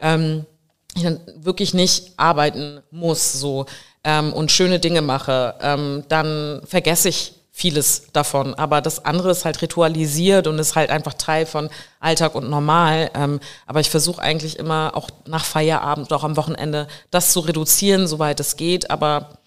[0.00, 0.46] ähm,
[0.94, 3.66] ich dann wirklich nicht arbeiten muss so
[4.04, 8.52] ähm, und schöne Dinge mache, ähm, dann vergesse ich vieles davon.
[8.52, 13.10] Aber das andere ist halt ritualisiert und ist halt einfach Teil von Alltag und normal.
[13.14, 17.40] Ähm, aber ich versuche eigentlich immer auch nach Feierabend oder auch am Wochenende das zu
[17.40, 18.90] reduzieren, soweit es geht.
[18.90, 19.38] Aber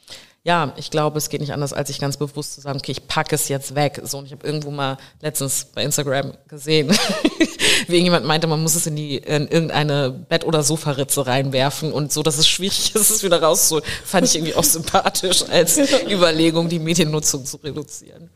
[0.43, 3.07] ja, ich glaube, es geht nicht anders, als ich ganz bewusst zu sagen, okay, ich
[3.07, 4.01] packe es jetzt weg.
[4.03, 6.89] So, und ich habe irgendwo mal letztens bei Instagram gesehen,
[7.87, 12.13] wie irgendjemand meinte, man muss es in die in irgendeine Bett- oder Sofaritze reinwerfen und
[12.13, 13.85] so, dass es schwierig ist, es wieder rauszuholen.
[14.05, 15.77] Fand ich irgendwie auch sympathisch als
[16.09, 18.29] Überlegung, die Mediennutzung zu reduzieren.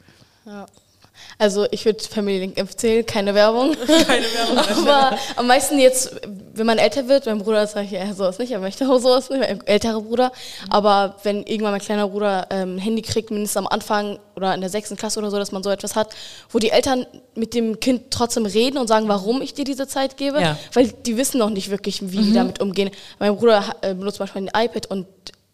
[1.37, 3.73] Also ich würde Family Link empfehlen, keine Werbung.
[3.87, 4.87] Keine Werbung.
[4.87, 6.15] Aber am meisten jetzt,
[6.53, 9.39] wenn man älter wird, mein Bruder sagt ja sowas nicht, er möchte auch sowas nicht,
[9.39, 10.31] mein älterer Bruder.
[10.69, 14.61] Aber wenn irgendwann mein kleiner Bruder ähm, ein Handy kriegt, mindestens am Anfang oder in
[14.61, 16.13] der sechsten Klasse oder so, dass man so etwas hat,
[16.49, 17.05] wo die Eltern
[17.35, 20.57] mit dem Kind trotzdem reden und sagen, warum ich dir diese Zeit gebe, Ja.
[20.73, 22.91] weil die wissen noch nicht wirklich, wie die damit umgehen.
[23.19, 25.07] Mein Bruder äh, benutzt manchmal ein iPad und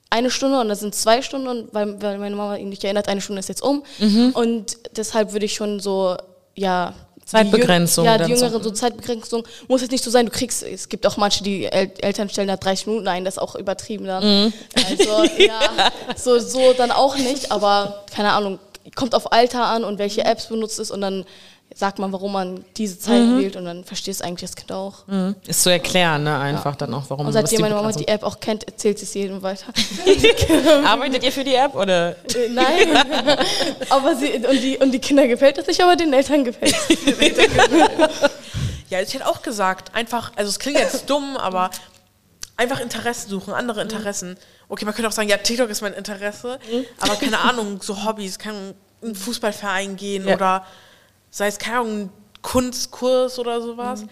[0.09, 3.07] eine Stunde und das sind zwei Stunden, und weil, weil meine Mama ihn nicht erinnert,
[3.07, 3.83] eine Stunde ist jetzt um.
[4.33, 6.17] Und deshalb würde ich schon so,
[6.55, 6.93] ja.
[7.17, 8.45] die Zeitbegrenzung Jüng- Ja, die so.
[8.45, 9.47] Jüngeren, so Zeitbegrenzung.
[9.67, 12.47] Muss jetzt nicht so sein, du kriegst, es gibt auch manche, die El Eltern stellen
[12.47, 14.51] da 30 Minuten ein, das ist auch übertrieben dann.
[14.73, 15.59] Also, ja,
[16.17, 18.57] so, so dann auch nicht, aber keine Ahnung,
[18.95, 21.23] kommt auf Alter an und welche Apps benutzt es und dann
[21.75, 25.03] sagt man, warum man diese Zeit wählt und dann versteht es eigentlich das Kind auch.
[25.47, 26.37] Ist zu erklären, ne?
[26.37, 29.05] Einfach dann auch, warum Und was seitdem meine Mama die App auch kennt, erzählt sie
[29.05, 29.67] es jedem weiter.
[30.85, 32.11] Arbeitet ihr für die App oder?
[32.11, 32.97] Äh, Nein,
[33.89, 38.29] aber sie, und, die, und die Kinder gefällt das nicht, aber den Eltern gefällt es.
[38.89, 41.69] Ja, ich hätte auch gesagt, einfach, also es klingt jetzt dumm, aber
[42.57, 44.37] einfach Interessen suchen, andere Interessen.
[44.67, 46.59] Okay, man könnte auch sagen, ja, TikTok ist mein Interesse,
[46.99, 50.35] aber keine Ahnung, so Hobbys, keine Ahnung, in einen Fußballverein gehen Ja.
[50.35, 50.65] oder
[51.31, 52.09] sei es, keine Ahnung, ein
[52.41, 54.03] Kunstkurs oder sowas.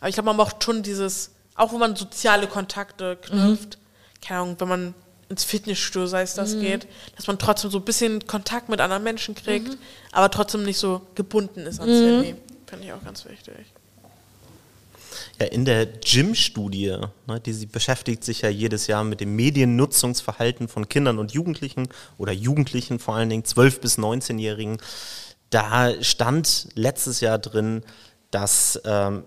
[0.00, 3.78] Aber ich glaube, man braucht schon dieses, auch wo man soziale Kontakte knüpft,
[4.24, 4.94] keine Ahnung, wenn man
[5.28, 9.04] ins Fitnessstudio, sei es das geht, dass man trotzdem so ein bisschen Kontakt mit anderen
[9.04, 9.78] Menschen kriegt,
[10.10, 12.34] aber trotzdem nicht so gebunden ist ans Handy.
[12.66, 13.54] Finde ich auch ganz wichtig.
[15.38, 16.96] Ja, in der Gym-Studie,
[17.26, 21.88] ne, die sie beschäftigt sich ja jedes Jahr mit dem Mediennutzungsverhalten von Kindern und Jugendlichen
[22.18, 24.78] oder Jugendlichen, vor allen Dingen 12- bis 19-Jährigen.
[25.50, 27.82] Da stand letztes Jahr drin,
[28.30, 29.24] dass ähm,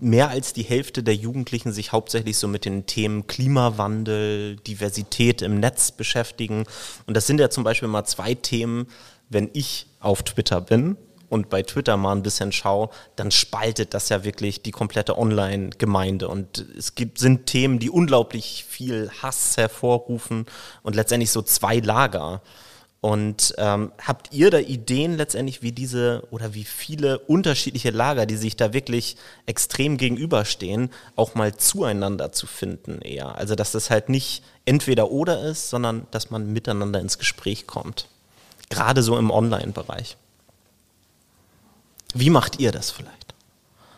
[0.00, 5.60] mehr als die Hälfte der Jugendlichen sich hauptsächlich so mit den Themen Klimawandel, Diversität im
[5.60, 6.64] Netz beschäftigen.
[7.06, 8.86] Und das sind ja zum Beispiel mal zwei Themen,
[9.28, 10.96] wenn ich auf Twitter bin
[11.28, 16.28] und bei Twitter mal ein bisschen schaue, dann spaltet das ja wirklich die komplette Online-Gemeinde.
[16.28, 20.46] Und es gibt, sind Themen, die unglaublich viel Hass hervorrufen
[20.82, 22.42] und letztendlich so zwei Lager.
[23.04, 28.36] Und ähm, habt ihr da Ideen letztendlich, wie diese oder wie viele unterschiedliche Lager, die
[28.36, 33.34] sich da wirklich extrem gegenüberstehen, auch mal zueinander zu finden eher?
[33.34, 38.08] Also dass das halt nicht entweder oder ist, sondern dass man miteinander ins Gespräch kommt.
[38.70, 40.16] Gerade so im Online-Bereich.
[42.14, 43.34] Wie macht ihr das vielleicht?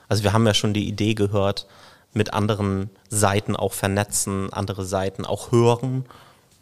[0.08, 1.68] Also wir haben ja schon die Idee gehört,
[2.12, 6.06] mit anderen Seiten auch vernetzen, andere Seiten auch hören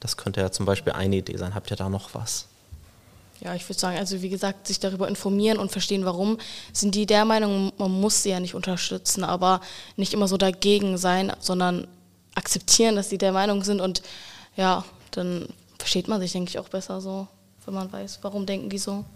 [0.04, 1.54] das könnte ja zum Beispiel eine Idee sein.
[1.54, 2.46] Habt ihr da noch was?
[3.40, 6.36] Ja, ich würde sagen, also wie gesagt, sich darüber informieren und verstehen, warum
[6.74, 9.62] sind die der Meinung, man muss sie ja nicht unterstützen, aber
[9.96, 11.88] nicht immer so dagegen sein, sondern
[12.34, 14.02] akzeptieren, dass sie der Meinung sind und
[14.56, 15.48] ja, dann
[15.78, 17.26] versteht man sich, denke ich, auch besser so,
[17.64, 19.06] wenn man weiß, warum denken die so.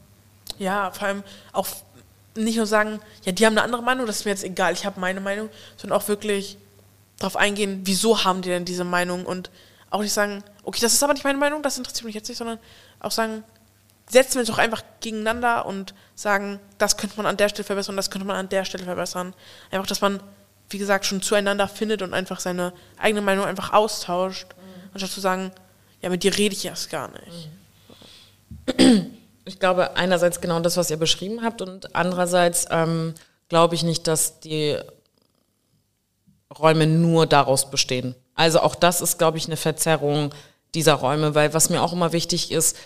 [0.59, 1.23] Ja, vor allem
[1.53, 1.69] auch
[2.35, 4.87] nicht nur sagen, ja, die haben eine andere Meinung, das ist mir jetzt egal, ich
[4.87, 6.57] habe meine Meinung, sondern auch wirklich
[7.19, 9.51] darauf eingehen, wieso haben die denn diese Meinung und
[9.91, 12.39] auch nicht sagen, okay, das ist aber nicht meine Meinung, das interessiert mich jetzt nicht,
[12.39, 12.59] sondern
[13.01, 13.45] auch sagen,
[14.11, 17.97] setzen wir uns doch einfach gegeneinander und sagen, das könnte man an der Stelle verbessern,
[17.97, 19.35] das könnte man an der Stelle verbessern.
[19.71, 20.21] Einfach, dass man,
[20.71, 24.91] wie gesagt, schon zueinander findet und einfach seine eigene Meinung einfach austauscht, mhm.
[24.93, 25.53] anstatt zu sagen,
[26.01, 27.51] ja, mit dir rede ich erst gar nicht.
[29.45, 33.15] Ich glaube, einerseits genau das, was ihr beschrieben habt und andererseits ähm,
[33.49, 34.77] glaube ich nicht, dass die
[36.57, 38.15] Räume nur daraus bestehen.
[38.39, 40.33] Also auch das ist, glaube ich, eine Verzerrung
[40.73, 42.77] dieser Räume, weil was mir auch immer wichtig ist,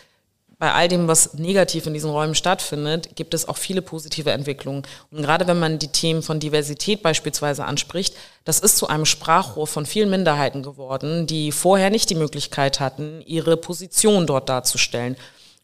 [0.58, 4.84] bei all dem, was negativ in diesen Räumen stattfindet, gibt es auch viele positive Entwicklungen.
[5.10, 8.14] Und gerade wenn man die Themen von Diversität beispielsweise anspricht,
[8.46, 13.22] das ist zu einem Sprachrohr von vielen Minderheiten geworden, die vorher nicht die Möglichkeit hatten,
[13.26, 15.16] ihre Position dort darzustellen.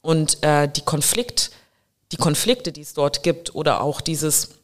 [0.03, 1.51] Und äh, die Konflikt,
[2.13, 4.58] die Konflikte, die es dort gibt, oder auch dieses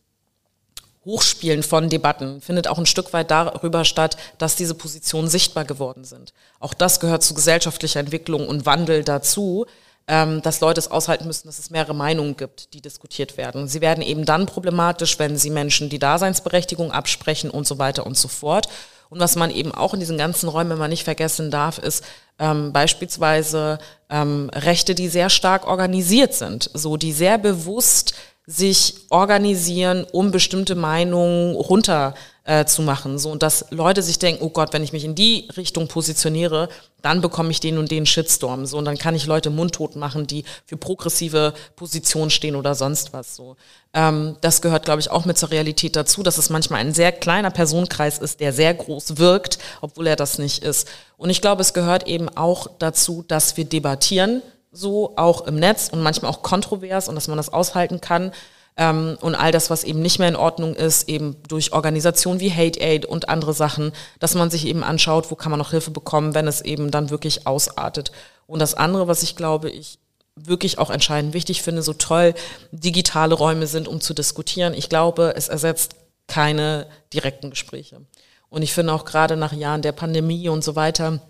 [1.05, 6.05] Hochspielen von Debatten findet auch ein Stück weit darüber statt, dass diese Positionen sichtbar geworden
[6.05, 6.33] sind.
[6.61, 9.67] Auch das gehört zu gesellschaftlicher Entwicklung und Wandel dazu,
[10.07, 13.69] ähm, dass Leute es aushalten müssen, dass es mehrere Meinungen gibt, die diskutiert werden.
[13.69, 18.17] Sie werden eben dann problematisch, wenn sie Menschen die Daseinsberechtigung absprechen und so weiter und
[18.17, 18.69] so fort.
[19.09, 22.05] Und was man eben auch in diesen ganzen Räumen immer nicht vergessen darf, ist
[22.39, 23.79] ähm, beispielsweise
[24.11, 28.15] ähm, Rechte, die sehr stark organisiert sind, so die sehr bewusst
[28.47, 32.15] sich organisieren, um bestimmte Meinungen runter
[32.45, 33.19] äh, zu machen.
[33.19, 36.69] So, und dass Leute sich denken, oh Gott, wenn ich mich in die Richtung positioniere,
[37.01, 38.67] dann bekomme ich den und den Shitstorm.
[38.67, 43.15] So, und dann kann ich Leute mundtot machen, die für progressive Positionen stehen oder sonst
[43.15, 43.35] was.
[43.35, 43.57] So,
[43.95, 47.13] ähm, das gehört, glaube ich, auch mit zur Realität dazu, dass es manchmal ein sehr
[47.13, 50.87] kleiner Personenkreis ist, der sehr groß wirkt, obwohl er das nicht ist.
[51.17, 54.43] Und ich glaube, es gehört eben auch dazu, dass wir debattieren
[54.75, 58.33] so auch im Netz und manchmal auch kontrovers und dass man das aushalten kann.
[58.77, 62.53] Ähm, und all das, was eben nicht mehr in Ordnung ist, eben durch Organisationen wie
[62.53, 65.93] Hate Aid und andere Sachen, dass man sich eben anschaut, wo kann man noch Hilfe
[65.93, 68.11] bekommen, wenn es eben dann wirklich ausartet.
[68.47, 69.99] Und das andere, was ich glaube, ich
[70.37, 72.35] wirklich auch entscheidend wichtig finde, so toll
[72.73, 74.75] digitale Räume sind, um zu diskutieren.
[74.75, 75.95] Ich glaube, es ersetzt
[76.27, 78.01] keine direkten Gespräche.
[78.49, 81.21] Und ich finde auch gerade nach Jahren der Pandemie und so weiter,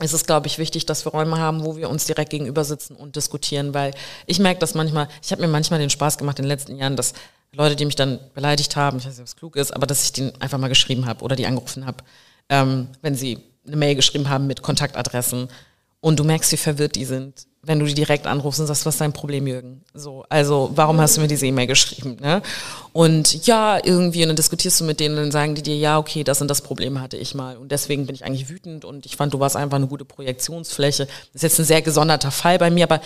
[0.00, 2.96] ist es, glaube ich, wichtig, dass wir Räume haben, wo wir uns direkt gegenüber sitzen
[2.96, 3.92] und diskutieren, weil
[4.26, 6.96] ich merke das manchmal, ich habe mir manchmal den Spaß gemacht in den letzten Jahren,
[6.96, 7.12] dass
[7.54, 10.04] Leute, die mich dann beleidigt haben, ich weiß nicht, ob es klug ist, aber dass
[10.04, 12.02] ich denen einfach mal geschrieben habe oder die angerufen habe,
[12.48, 15.48] ähm, wenn sie eine Mail geschrieben haben mit Kontaktadressen.
[16.00, 18.94] Und du merkst, wie verwirrt die sind, wenn du die direkt anrufst und sagst, was
[18.94, 19.82] ist dein Problem, Jürgen?
[19.94, 22.16] So, also, warum hast du mir diese E-Mail geschrieben?
[22.20, 22.42] Ne?
[22.92, 25.98] Und ja, irgendwie, und dann diskutierst du mit denen, und dann sagen die dir, ja,
[25.98, 27.56] okay, das und das Problem hatte ich mal.
[27.56, 31.06] Und deswegen bin ich eigentlich wütend und ich fand, du warst einfach eine gute Projektionsfläche.
[31.06, 33.00] Das ist jetzt ein sehr gesonderter Fall bei mir, aber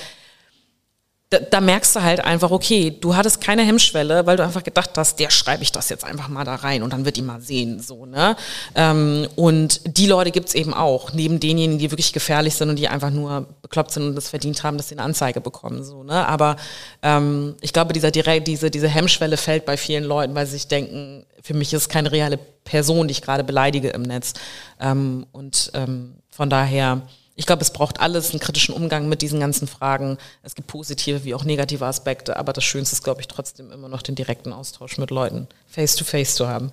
[1.31, 4.91] da, da, merkst du halt einfach, okay, du hattest keine Hemmschwelle, weil du einfach gedacht
[4.97, 7.41] hast, der schreibe ich das jetzt einfach mal da rein und dann wird die mal
[7.41, 8.37] sehen, so, ne?
[8.77, 12.87] Ähm, und die Leute gibt's eben auch, neben denjenigen, die wirklich gefährlich sind und die
[12.87, 16.29] einfach nur bekloppt sind und das verdient haben, dass sie eine Anzeige bekommen, so, ne?
[16.29, 16.57] Aber
[17.03, 20.69] ähm, ich glaube, dieser direkt, diese, diese Hemmschwelle fällt bei vielen Leuten, weil sie sich
[20.69, 24.35] denken, für mich ist keine reale Person, die ich gerade beleidige im Netz.
[24.81, 27.03] Ähm, und ähm, von daher
[27.37, 30.17] ich glaube, es braucht alles einen kritischen Umgang mit diesen ganzen Fragen.
[30.43, 33.89] Es gibt positive wie auch negative Aspekte, aber das Schönste ist, glaube ich, trotzdem immer
[33.89, 36.73] noch den direkten Austausch mit Leuten face to face zu haben.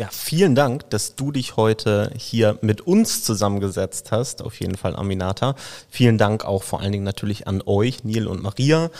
[0.00, 4.42] Ja, vielen Dank, dass du dich heute hier mit uns zusammengesetzt hast.
[4.42, 5.56] Auf jeden Fall, Aminata.
[5.90, 8.90] Vielen Dank auch vor allen Dingen natürlich an euch, Neil und Maria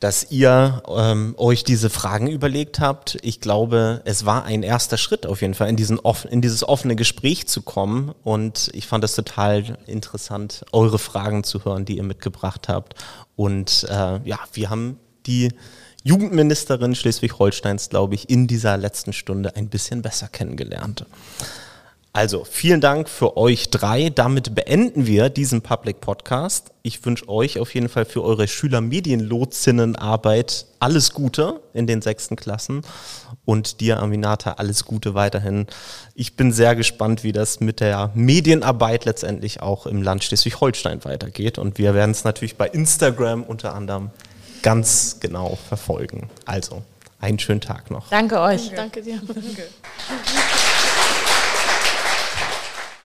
[0.00, 3.18] dass ihr ähm, euch diese Fragen überlegt habt.
[3.22, 6.66] Ich glaube, es war ein erster Schritt auf jeden Fall, in, diesen off in dieses
[6.66, 8.12] offene Gespräch zu kommen.
[8.22, 12.94] Und ich fand es total interessant, eure Fragen zu hören, die ihr mitgebracht habt.
[13.34, 15.50] Und äh, ja, wir haben die
[16.04, 21.04] Jugendministerin Schleswig-Holsteins, glaube ich, in dieser letzten Stunde ein bisschen besser kennengelernt.
[22.18, 24.10] Also, vielen Dank für euch drei.
[24.10, 26.72] Damit beenden wir diesen Public Podcast.
[26.82, 32.82] Ich wünsche euch auf jeden Fall für eure Schülermedienlotsinnenarbeit alles Gute in den sechsten Klassen
[33.44, 35.68] und dir, Aminata, alles Gute weiterhin.
[36.16, 41.56] Ich bin sehr gespannt, wie das mit der Medienarbeit letztendlich auch im Land Schleswig-Holstein weitergeht
[41.56, 44.10] und wir werden es natürlich bei Instagram unter anderem
[44.62, 46.28] ganz genau verfolgen.
[46.46, 46.82] Also,
[47.20, 48.08] einen schönen Tag noch.
[48.08, 48.72] Danke euch.
[48.74, 49.20] Danke dir.
[49.24, 49.68] Danke.